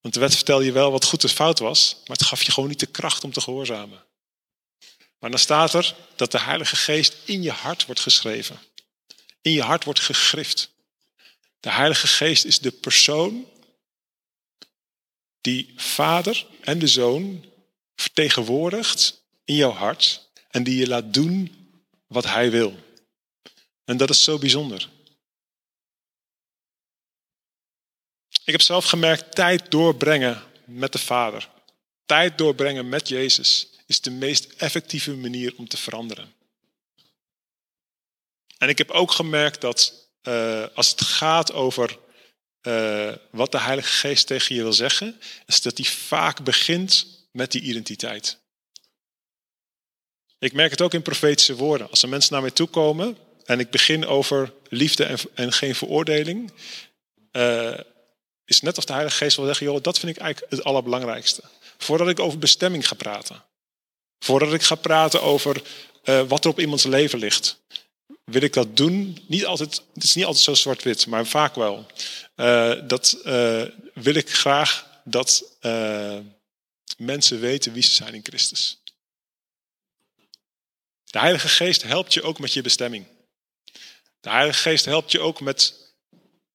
Want 0.00 0.14
de 0.14 0.20
wet 0.20 0.34
vertelde 0.34 0.64
je 0.64 0.72
wel 0.72 0.90
wat 0.90 1.04
goed 1.04 1.22
en 1.22 1.28
fout 1.28 1.58
was, 1.58 1.94
maar 1.94 2.16
het 2.16 2.26
gaf 2.26 2.42
je 2.42 2.52
gewoon 2.52 2.68
niet 2.68 2.80
de 2.80 2.86
kracht 2.86 3.24
om 3.24 3.32
te 3.32 3.40
gehoorzamen. 3.40 4.04
Maar 5.24 5.32
dan 5.32 5.42
staat 5.42 5.74
er 5.74 5.94
dat 6.16 6.30
de 6.30 6.40
Heilige 6.40 6.76
Geest 6.76 7.16
in 7.24 7.42
je 7.42 7.50
hart 7.50 7.86
wordt 7.86 8.00
geschreven. 8.00 8.58
In 9.40 9.52
je 9.52 9.62
hart 9.62 9.84
wordt 9.84 10.00
gegrift. 10.00 10.70
De 11.60 11.70
Heilige 11.70 12.06
Geest 12.06 12.44
is 12.44 12.58
de 12.58 12.70
persoon 12.70 13.48
die 15.40 15.72
Vader 15.76 16.46
en 16.60 16.78
de 16.78 16.86
Zoon 16.86 17.44
vertegenwoordigt 17.96 19.22
in 19.44 19.54
jouw 19.54 19.70
hart 19.70 20.28
en 20.50 20.62
die 20.62 20.76
je 20.76 20.88
laat 20.88 21.14
doen 21.14 21.68
wat 22.06 22.24
Hij 22.24 22.50
wil. 22.50 22.78
En 23.84 23.96
dat 23.96 24.10
is 24.10 24.24
zo 24.24 24.38
bijzonder. 24.38 24.88
Ik 28.44 28.52
heb 28.52 28.60
zelf 28.60 28.84
gemerkt, 28.84 29.34
tijd 29.34 29.70
doorbrengen 29.70 30.42
met 30.64 30.92
de 30.92 30.98
Vader, 30.98 31.48
tijd 32.06 32.38
doorbrengen 32.38 32.88
met 32.88 33.08
Jezus, 33.08 33.68
is 33.86 34.00
de 34.00 34.10
meest 34.10 34.52
effectieve 34.56 35.14
manier 35.14 35.54
om 35.56 35.68
te 35.68 35.76
veranderen. 35.76 36.32
En 38.58 38.68
ik 38.68 38.78
heb 38.78 38.90
ook 38.90 39.10
gemerkt 39.10 39.60
dat 39.60 40.08
uh, 40.22 40.66
als 40.74 40.90
het 40.90 41.00
gaat 41.00 41.52
over 41.52 41.98
uh, 42.62 43.14
wat 43.30 43.52
de 43.52 43.60
Heilige 43.60 43.88
Geest 43.88 44.26
tegen 44.26 44.54
je 44.54 44.62
wil 44.62 44.72
zeggen, 44.72 45.20
is 45.46 45.62
dat 45.62 45.76
hij 45.76 45.86
vaak 45.86 46.44
begint 46.44 47.06
met 47.32 47.52
die 47.52 47.62
identiteit. 47.62 48.38
Ik 50.38 50.52
merk 50.52 50.70
het 50.70 50.82
ook 50.82 50.94
in 50.94 51.02
profetische 51.02 51.56
woorden. 51.56 51.90
Als 51.90 52.02
er 52.02 52.08
mensen 52.08 52.32
naar 52.32 52.42
mij 52.42 52.50
toe 52.50 52.68
komen 52.68 53.18
en 53.44 53.58
ik 53.58 53.70
begin 53.70 54.06
over 54.06 54.52
liefde 54.68 55.04
en, 55.04 55.18
en 55.34 55.52
geen 55.52 55.74
veroordeling, 55.74 56.52
uh, 57.32 57.78
is 58.44 58.60
net 58.60 58.76
als 58.76 58.86
de 58.86 58.92
Heilige 58.92 59.16
Geest 59.16 59.36
wil 59.36 59.46
zeggen, 59.46 59.66
joh, 59.66 59.82
dat 59.82 59.98
vind 59.98 60.16
ik 60.16 60.22
eigenlijk 60.22 60.52
het 60.52 60.64
allerbelangrijkste. 60.64 61.42
Voordat 61.78 62.08
ik 62.08 62.18
over 62.18 62.38
bestemming 62.38 62.88
ga 62.88 62.94
praten. 62.94 63.44
Voordat 64.18 64.52
ik 64.52 64.62
ga 64.62 64.74
praten 64.74 65.22
over 65.22 65.62
uh, 66.04 66.22
wat 66.28 66.44
er 66.44 66.50
op 66.50 66.60
iemands 66.60 66.84
leven 66.84 67.18
ligt. 67.18 67.62
Wil 68.24 68.42
ik 68.42 68.52
dat 68.52 68.76
doen? 68.76 69.18
Niet 69.26 69.46
altijd, 69.46 69.82
het 69.94 70.04
is 70.04 70.14
niet 70.14 70.24
altijd 70.24 70.44
zo 70.44 70.54
zwart-wit, 70.54 71.06
maar 71.06 71.26
vaak 71.26 71.54
wel. 71.54 71.86
Uh, 72.36 72.80
dat 72.86 73.18
uh, 73.24 73.62
wil 73.94 74.14
ik 74.14 74.30
graag 74.30 75.00
dat 75.04 75.58
mensen 76.96 77.40
weten 77.40 77.72
wie 77.72 77.82
ze 77.82 77.94
zijn 77.94 78.14
in 78.14 78.24
Christus. 78.24 78.82
De 81.04 81.18
Heilige 81.18 81.48
Geest 81.48 81.82
helpt 81.82 82.14
je 82.14 82.22
ook 82.22 82.38
met 82.38 82.52
je 82.52 82.62
bestemming. 82.62 83.06
De 84.20 84.30
Heilige 84.30 84.58
Geest 84.58 84.84
helpt 84.84 85.12
je 85.12 85.20
ook 85.20 85.40
met 85.40 85.74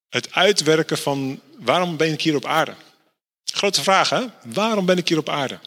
het 0.08 0.32
uitwerken 0.32 0.98
van 0.98 1.40
waarom 1.56 1.96
ben 1.96 2.12
ik 2.12 2.22
hier 2.22 2.36
op 2.36 2.44
aarde? 2.44 2.74
Grote 3.44 3.82
vraag, 3.82 4.08
hè? 4.08 4.24
Waarom 4.44 4.86
ben 4.86 4.98
ik 4.98 5.08
hier 5.08 5.18
op 5.18 5.28
aarde? 5.28 5.58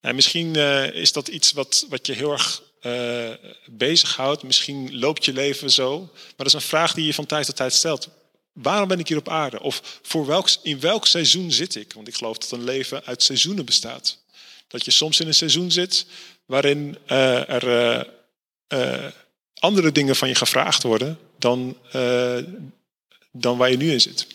En 0.00 0.14
misschien 0.14 0.56
uh, 0.56 0.94
is 0.94 1.12
dat 1.12 1.28
iets 1.28 1.52
wat, 1.52 1.86
wat 1.88 2.06
je 2.06 2.12
heel 2.12 2.32
erg 2.32 2.62
uh, 2.82 3.30
bezighoudt. 3.66 4.42
Misschien 4.42 4.98
loopt 4.98 5.24
je 5.24 5.32
leven 5.32 5.70
zo. 5.70 5.98
Maar 6.12 6.32
dat 6.36 6.46
is 6.46 6.52
een 6.52 6.60
vraag 6.60 6.94
die 6.94 7.06
je 7.06 7.14
van 7.14 7.26
tijd 7.26 7.46
tot 7.46 7.56
tijd 7.56 7.72
stelt. 7.72 8.08
Waarom 8.52 8.88
ben 8.88 8.98
ik 8.98 9.08
hier 9.08 9.16
op 9.16 9.28
aarde? 9.28 9.60
Of 9.60 10.00
voor 10.02 10.26
welk, 10.26 10.48
in 10.62 10.80
welk 10.80 11.06
seizoen 11.06 11.52
zit 11.52 11.74
ik? 11.74 11.92
Want 11.92 12.08
ik 12.08 12.14
geloof 12.14 12.38
dat 12.38 12.50
een 12.50 12.64
leven 12.64 13.04
uit 13.04 13.22
seizoenen 13.22 13.64
bestaat. 13.64 14.18
Dat 14.68 14.84
je 14.84 14.90
soms 14.90 15.20
in 15.20 15.26
een 15.26 15.34
seizoen 15.34 15.70
zit 15.70 16.06
waarin 16.46 16.98
uh, 17.08 17.50
er 17.50 18.14
andere 19.54 19.92
dingen 19.92 20.16
van 20.16 20.28
je 20.28 20.34
gevraagd 20.34 20.82
worden 20.82 21.18
dan, 21.38 21.78
dan 23.32 23.56
waar 23.56 23.70
je 23.70 23.76
nu 23.76 23.92
in 23.92 24.00
zit. 24.00 24.26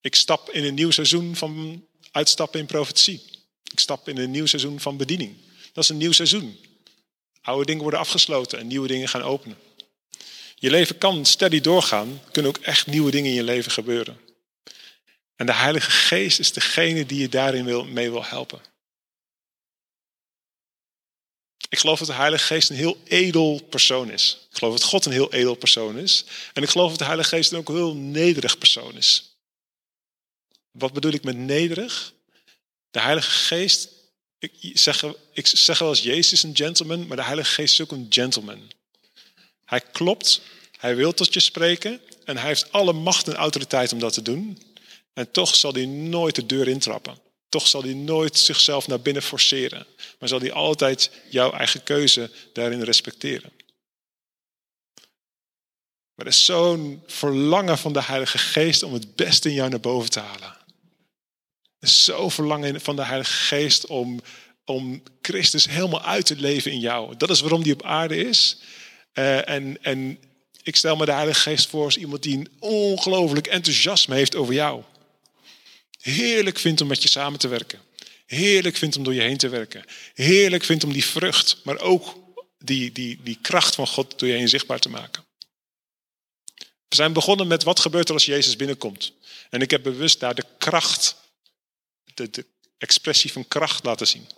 Ik 0.00 0.14
stap 0.14 0.50
in 0.50 0.64
een 0.64 0.74
nieuw 0.74 0.90
seizoen 0.90 1.36
van 1.36 1.84
uitstappen 2.10 2.60
in 2.60 2.66
profetie. 2.66 3.31
Ik 3.72 3.80
stap 3.80 4.08
in 4.08 4.18
een 4.18 4.30
nieuw 4.30 4.46
seizoen 4.46 4.80
van 4.80 4.96
bediening. 4.96 5.36
Dat 5.72 5.84
is 5.84 5.90
een 5.90 5.96
nieuw 5.96 6.12
seizoen. 6.12 6.58
Oude 7.42 7.66
dingen 7.66 7.82
worden 7.82 8.00
afgesloten 8.00 8.58
en 8.58 8.66
nieuwe 8.66 8.88
dingen 8.88 9.08
gaan 9.08 9.22
openen. 9.22 9.56
Je 10.54 10.70
leven 10.70 10.98
kan 10.98 11.26
steady 11.26 11.60
doorgaan, 11.60 12.22
kunnen 12.32 12.56
ook 12.56 12.62
echt 12.62 12.86
nieuwe 12.86 13.10
dingen 13.10 13.30
in 13.30 13.36
je 13.36 13.42
leven 13.42 13.72
gebeuren. 13.72 14.20
En 15.36 15.46
de 15.46 15.54
Heilige 15.54 15.90
Geest 15.90 16.38
is 16.38 16.52
degene 16.52 17.06
die 17.06 17.20
je 17.20 17.28
daarin 17.28 17.64
wil, 17.64 17.84
mee 17.84 18.10
wil 18.10 18.24
helpen. 18.24 18.60
Ik 21.68 21.78
geloof 21.78 21.98
dat 21.98 22.08
de 22.08 22.14
Heilige 22.14 22.44
Geest 22.44 22.70
een 22.70 22.76
heel 22.76 22.98
edel 23.04 23.62
persoon 23.70 24.10
is. 24.10 24.46
Ik 24.50 24.56
geloof 24.56 24.72
dat 24.72 24.88
God 24.88 25.04
een 25.04 25.12
heel 25.12 25.32
edel 25.32 25.54
persoon 25.54 25.98
is. 25.98 26.24
En 26.52 26.62
ik 26.62 26.68
geloof 26.68 26.88
dat 26.88 26.98
de 26.98 27.04
Heilige 27.04 27.28
Geest 27.28 27.54
ook 27.54 27.68
een 27.68 27.74
heel 27.74 27.94
nederig 27.94 28.58
persoon 28.58 28.96
is. 28.96 29.36
Wat 30.70 30.92
bedoel 30.92 31.12
ik 31.12 31.24
met 31.24 31.36
nederig? 31.36 32.12
De 32.92 33.00
Heilige 33.00 33.30
Geest, 33.30 33.88
ik 34.38 34.52
zeg, 34.74 35.04
ik 35.32 35.46
zeg 35.46 35.78
wel 35.78 35.88
als 35.88 36.02
Jezus 36.02 36.42
een 36.42 36.56
gentleman, 36.56 37.06
maar 37.06 37.16
de 37.16 37.22
Heilige 37.22 37.52
Geest 37.52 37.72
is 37.72 37.80
ook 37.80 37.92
een 37.92 38.06
gentleman. 38.08 38.72
Hij 39.64 39.80
klopt, 39.80 40.40
hij 40.78 40.96
wil 40.96 41.14
tot 41.14 41.34
je 41.34 41.40
spreken 41.40 42.00
en 42.24 42.36
hij 42.36 42.46
heeft 42.46 42.72
alle 42.72 42.92
macht 42.92 43.28
en 43.28 43.34
autoriteit 43.34 43.92
om 43.92 43.98
dat 43.98 44.12
te 44.12 44.22
doen. 44.22 44.62
En 45.12 45.30
toch 45.30 45.54
zal 45.54 45.72
hij 45.72 45.86
nooit 45.86 46.34
de 46.34 46.46
deur 46.46 46.68
intrappen. 46.68 47.18
Toch 47.48 47.66
zal 47.66 47.82
hij 47.82 47.94
nooit 47.94 48.38
zichzelf 48.38 48.86
naar 48.86 49.00
binnen 49.00 49.22
forceren. 49.22 49.86
Maar 50.18 50.28
zal 50.28 50.40
hij 50.40 50.52
altijd 50.52 51.10
jouw 51.30 51.52
eigen 51.52 51.82
keuze 51.82 52.30
daarin 52.52 52.82
respecteren. 52.82 53.52
Maar 56.14 56.26
er 56.26 56.32
is 56.32 56.44
zo'n 56.44 57.02
verlangen 57.06 57.78
van 57.78 57.92
de 57.92 58.02
Heilige 58.02 58.38
Geest 58.38 58.82
om 58.82 58.92
het 58.92 59.14
beste 59.14 59.48
in 59.48 59.54
jou 59.54 59.70
naar 59.70 59.80
boven 59.80 60.10
te 60.10 60.20
halen. 60.20 60.56
Zo'n 61.82 62.30
verlangen 62.30 62.80
van 62.80 62.96
de 62.96 63.04
Heilige 63.04 63.32
Geest 63.32 63.86
om, 63.86 64.20
om 64.64 65.02
Christus 65.22 65.68
helemaal 65.68 66.02
uit 66.02 66.26
te 66.26 66.36
leven 66.36 66.70
in 66.70 66.80
jou. 66.80 67.16
Dat 67.16 67.30
is 67.30 67.40
waarom 67.40 67.62
die 67.62 67.72
op 67.72 67.84
aarde 67.84 68.16
is. 68.16 68.58
Uh, 69.14 69.48
en, 69.48 69.78
en 69.82 70.18
ik 70.62 70.76
stel 70.76 70.96
me 70.96 71.04
de 71.04 71.12
Heilige 71.12 71.40
Geest 71.40 71.68
voor 71.68 71.84
als 71.84 71.96
iemand 71.96 72.22
die 72.22 72.36
een 72.36 72.48
ongelooflijk 72.58 73.46
enthousiasme 73.46 74.14
heeft 74.14 74.34
over 74.34 74.54
jou. 74.54 74.82
Heerlijk 76.00 76.58
vindt 76.58 76.80
om 76.80 76.86
met 76.86 77.02
je 77.02 77.08
samen 77.08 77.38
te 77.38 77.48
werken. 77.48 77.80
Heerlijk 78.26 78.76
vindt 78.76 78.96
om 78.96 79.04
door 79.04 79.14
je 79.14 79.20
heen 79.20 79.36
te 79.36 79.48
werken. 79.48 79.84
Heerlijk 80.14 80.64
vindt 80.64 80.84
om 80.84 80.92
die 80.92 81.04
vrucht, 81.04 81.60
maar 81.64 81.80
ook 81.80 82.16
die, 82.58 82.92
die, 82.92 83.18
die 83.22 83.38
kracht 83.42 83.74
van 83.74 83.86
God 83.86 84.18
door 84.18 84.28
je 84.28 84.34
heen 84.34 84.48
zichtbaar 84.48 84.78
te 84.78 84.88
maken. 84.88 85.24
We 86.88 86.98
zijn 86.98 87.12
begonnen 87.12 87.46
met 87.46 87.62
wat 87.62 87.80
gebeurt 87.80 88.08
er 88.08 88.14
als 88.14 88.24
Jezus 88.24 88.56
binnenkomt. 88.56 89.12
En 89.50 89.60
ik 89.60 89.70
heb 89.70 89.82
bewust 89.82 90.20
daar 90.20 90.34
de 90.34 90.44
kracht, 90.58 91.16
de, 92.14 92.46
expressie 92.78 93.32
van 93.32 93.48
kracht 93.48 93.84
laten 93.84 94.06
zien. 94.06 94.28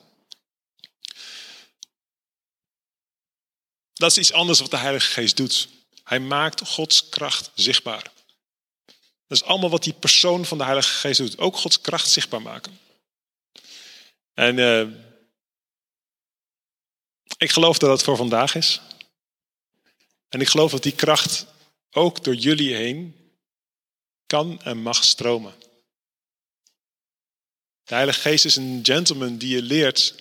Dat 3.92 4.10
is 4.10 4.18
iets 4.18 4.32
anders 4.32 4.60
wat 4.60 4.70
de 4.70 4.76
Heilige 4.76 5.10
Geest 5.12 5.36
doet. 5.36 5.68
Hij 6.04 6.20
maakt 6.20 6.66
Gods 6.66 7.08
kracht 7.08 7.50
zichtbaar. 7.54 8.12
Dat 9.26 9.38
is 9.38 9.42
allemaal 9.42 9.70
wat 9.70 9.82
die 9.82 9.92
persoon 9.92 10.44
van 10.44 10.58
de 10.58 10.64
Heilige 10.64 10.94
Geest 10.94 11.18
doet. 11.18 11.38
Ook 11.38 11.56
Gods 11.56 11.80
kracht 11.80 12.10
zichtbaar 12.10 12.42
maken. 12.42 12.78
En 14.34 14.58
uh, 14.58 14.88
ik 17.36 17.50
geloof 17.50 17.78
dat 17.78 17.90
dat 17.90 18.02
voor 18.02 18.16
vandaag 18.16 18.54
is. 18.54 18.80
En 20.28 20.40
ik 20.40 20.48
geloof 20.48 20.70
dat 20.70 20.82
die 20.82 20.94
kracht 20.94 21.46
ook 21.90 22.24
door 22.24 22.34
jullie 22.34 22.74
heen 22.74 23.24
kan 24.26 24.62
en 24.62 24.78
mag 24.78 25.04
stromen. 25.04 25.54
De 27.84 27.94
Heilige 27.94 28.20
Geest 28.20 28.44
is 28.44 28.56
een 28.56 28.80
gentleman 28.82 29.36
die 29.36 29.54
je 29.54 29.62
leert 29.62 30.14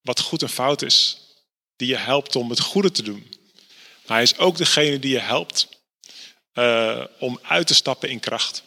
wat 0.00 0.20
goed 0.20 0.42
en 0.42 0.48
fout 0.48 0.82
is. 0.82 1.18
Die 1.76 1.88
je 1.88 1.96
helpt 1.96 2.36
om 2.36 2.50
het 2.50 2.60
goede 2.60 2.90
te 2.90 3.02
doen. 3.02 3.34
Maar 4.06 4.16
hij 4.16 4.22
is 4.22 4.38
ook 4.38 4.56
degene 4.56 4.98
die 4.98 5.12
je 5.12 5.18
helpt 5.18 5.68
uh, 6.54 7.06
om 7.18 7.38
uit 7.42 7.66
te 7.66 7.74
stappen 7.74 8.08
in 8.08 8.20
kracht. 8.20 8.62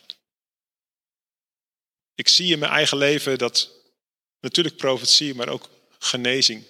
Ik 2.15 2.28
zie 2.28 2.54
in 2.54 2.60
mijn 2.60 2.71
eigen 2.71 2.97
leven 2.97 3.38
dat 3.38 3.71
natuurlijk 4.39 4.78
profetie, 4.78 5.36
maar 5.36 5.50
ook 5.50 5.69
genezing. 6.00 6.63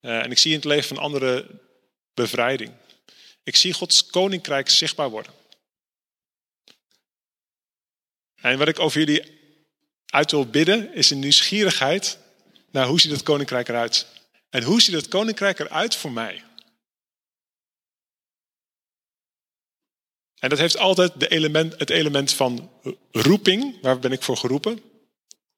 Uh, 0.00 0.18
en 0.18 0.30
ik 0.30 0.38
zie 0.38 0.50
in 0.50 0.56
het 0.56 0.66
leven 0.66 0.88
van 0.88 0.98
anderen 0.98 1.60
bevrijding. 2.14 2.72
Ik 3.42 3.56
zie 3.56 3.72
Gods 3.72 4.06
koninkrijk 4.06 4.68
zichtbaar 4.68 5.10
worden. 5.10 5.32
En 8.34 8.58
wat 8.58 8.68
ik 8.68 8.78
over 8.78 8.98
jullie 8.98 9.37
uit 10.10 10.30
wil 10.30 10.46
bidden, 10.46 10.94
is 10.94 11.10
een 11.10 11.18
nieuwsgierigheid 11.18 12.18
naar 12.70 12.86
hoe 12.86 13.00
ziet 13.00 13.10
het 13.10 13.22
koninkrijk 13.22 13.68
eruit. 13.68 14.06
En 14.50 14.62
hoe 14.62 14.82
ziet 14.82 14.94
het 14.94 15.08
koninkrijk 15.08 15.58
eruit 15.58 15.96
voor 15.96 16.12
mij? 16.12 16.42
En 20.38 20.48
dat 20.48 20.58
heeft 20.58 20.78
altijd 20.78 21.20
de 21.20 21.28
element, 21.28 21.78
het 21.78 21.90
element 21.90 22.32
van 22.32 22.70
roeping, 23.12 23.78
waar 23.82 23.98
ben 23.98 24.12
ik 24.12 24.22
voor 24.22 24.36
geroepen, 24.36 24.82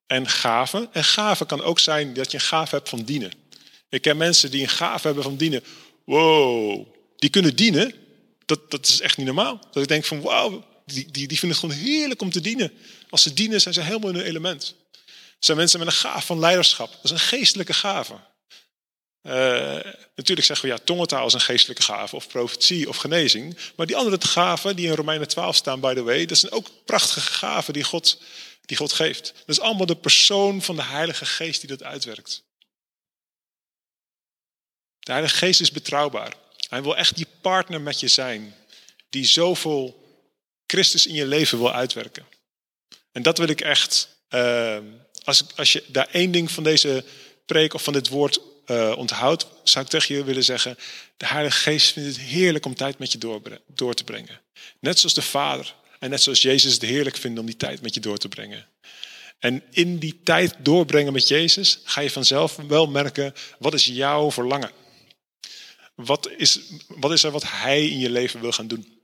en 0.07 0.29
gave. 0.29 0.89
En 0.93 1.05
gave 1.05 1.47
kan 1.47 1.63
ook 1.63 1.79
zijn 1.79 2.15
dat 2.15 2.31
je 2.31 2.37
een 2.37 2.45
gave 2.45 2.75
hebt 2.75 2.89
van 2.89 3.03
dienen. 3.03 3.33
Ik 3.89 4.03
ken 4.03 4.17
mensen 4.17 4.51
die 4.51 4.63
een 4.63 4.69
gave 4.69 5.07
hebben 5.07 5.25
van 5.25 5.37
dienen. 5.37 5.65
Wow, 6.05 6.87
die 7.17 7.31
kunnen 7.31 7.57
dienen. 7.57 7.95
Dat, 8.45 8.71
dat 8.71 8.87
is 8.87 9.01
echt 9.01 9.17
niet 9.17 9.27
normaal. 9.27 9.59
Dat 9.73 9.83
ik 9.83 9.89
denk 9.89 10.05
van 10.05 10.21
wauw, 10.21 10.65
die, 10.87 11.11
die, 11.11 11.29
die 11.29 11.39
vinden 11.39 11.59
het 11.59 11.71
gewoon 11.71 11.85
heerlijk 11.85 12.23
om 12.23 12.31
te 12.31 12.41
dienen. 12.41 12.73
Als 13.11 13.23
ze 13.23 13.33
dienen 13.33 13.61
zijn 13.61 13.75
ze 13.75 13.81
helemaal 13.81 14.09
in 14.09 14.17
hun 14.17 14.25
element. 14.25 14.75
Er 15.07 15.47
zijn 15.47 15.57
mensen 15.57 15.79
met 15.79 15.89
een 15.89 15.95
gave 15.95 16.27
van 16.27 16.39
leiderschap. 16.39 16.91
Dat 16.93 17.05
is 17.05 17.11
een 17.11 17.19
geestelijke 17.19 17.73
gave. 17.73 18.15
Uh, 19.23 19.33
natuurlijk 20.15 20.47
zeggen 20.47 20.69
we 20.69 20.75
ja, 20.75 20.81
tongentaal 20.85 21.27
is 21.27 21.33
een 21.33 21.41
geestelijke 21.41 21.83
gave, 21.83 22.17
of 22.17 22.29
profetie 22.29 22.89
of 22.89 22.97
genezing. 22.97 23.57
Maar 23.77 23.87
die 23.87 23.97
andere 23.97 24.21
gaven 24.21 24.77
die 24.77 24.87
in 24.87 24.95
Romeinen 24.95 25.29
12 25.29 25.57
staan, 25.57 25.81
by 25.81 25.95
the 25.95 26.03
way, 26.03 26.27
dat 26.27 26.39
zijn 26.39 26.53
ook 26.53 26.71
prachtige 26.85 27.33
gaven 27.33 27.73
die 27.73 27.85
God, 27.85 28.21
die 28.67 28.77
God 28.77 28.93
geeft. 28.93 29.33
Dat 29.39 29.57
is 29.57 29.61
allemaal 29.61 29.87
de 29.87 29.97
persoon 29.97 30.63
van 30.63 30.77
de 30.77 30.83
Heilige 30.83 31.27
Geest 31.27 31.61
die 31.61 31.71
dat 31.71 31.83
uitwerkt. 31.83 32.43
De 34.99 35.13
Heilige 35.13 35.37
Geest 35.37 35.61
is 35.61 35.71
betrouwbaar. 35.71 36.33
Hij 36.69 36.83
wil 36.83 36.97
echt 36.97 37.17
die 37.17 37.27
partner 37.41 37.81
met 37.81 38.01
je 38.01 38.09
zijn, 38.09 38.55
die 39.11 39.25
zoveel 39.25 40.00
Christus 40.71 41.07
in 41.07 41.15
je 41.15 41.27
leven 41.27 41.59
wil 41.59 41.73
uitwerken. 41.73 42.27
En 43.13 43.23
dat 43.23 43.39
wil 43.39 43.49
ik 43.49 43.61
echt, 43.61 44.09
uh, 44.31 44.79
als, 45.25 45.45
als 45.57 45.73
je 45.73 45.85
daar 45.87 46.09
één 46.13 46.31
ding 46.31 46.51
van 46.51 46.65
deze 46.65 47.05
preek 47.47 47.75
of 47.75 47.83
van 47.83 47.93
dit 47.93 48.09
woord 48.09 48.41
uh, 48.67 48.95
onthoudt, 48.97 49.47
zou 49.63 49.85
ik 49.85 49.91
tegen 49.91 50.15
je 50.15 50.25
willen 50.25 50.45
zeggen, 50.45 50.79
de 51.17 51.27
Heilige 51.27 51.59
Geest 51.59 51.93
vindt 51.93 52.09
het 52.09 52.27
heerlijk 52.27 52.67
om 52.67 52.75
tijd 52.75 52.99
met 52.99 53.13
je 53.13 53.19
door, 53.19 53.41
door 53.67 53.95
te 53.95 54.05
brengen. 54.05 54.41
Net 54.81 54.99
zoals 54.99 55.15
de 55.15 55.23
Vader 55.23 55.75
en 55.99 56.11
net 56.11 56.23
zoals 56.23 56.43
Jezus 56.43 56.73
het 56.73 56.83
heerlijk 56.83 57.17
vindt 57.17 57.39
om 57.39 57.47
die 57.47 57.57
tijd 57.57 57.83
met 57.83 57.95
je 57.95 58.01
door 58.01 58.19
te 58.19 58.29
brengen. 58.29 58.69
En 59.39 59.63
in 59.71 59.99
die 59.99 60.21
tijd 60.23 60.55
doorbrengen 60.59 61.13
met 61.13 61.29
Jezus 61.29 61.81
ga 61.85 62.01
je 62.01 62.11
vanzelf 62.11 62.57
wel 62.57 62.87
merken, 62.87 63.35
wat 63.59 63.75
is 63.75 63.85
jouw 63.85 64.31
verlangen? 64.31 64.71
Wat 65.95 66.31
is, 66.37 66.61
wat 66.87 67.13
is 67.13 67.23
er 67.23 67.31
wat 67.31 67.45
Hij 67.47 67.89
in 67.89 67.99
je 67.99 68.11
leven 68.11 68.41
wil 68.41 68.53
gaan 68.53 68.69
doen? 68.69 69.00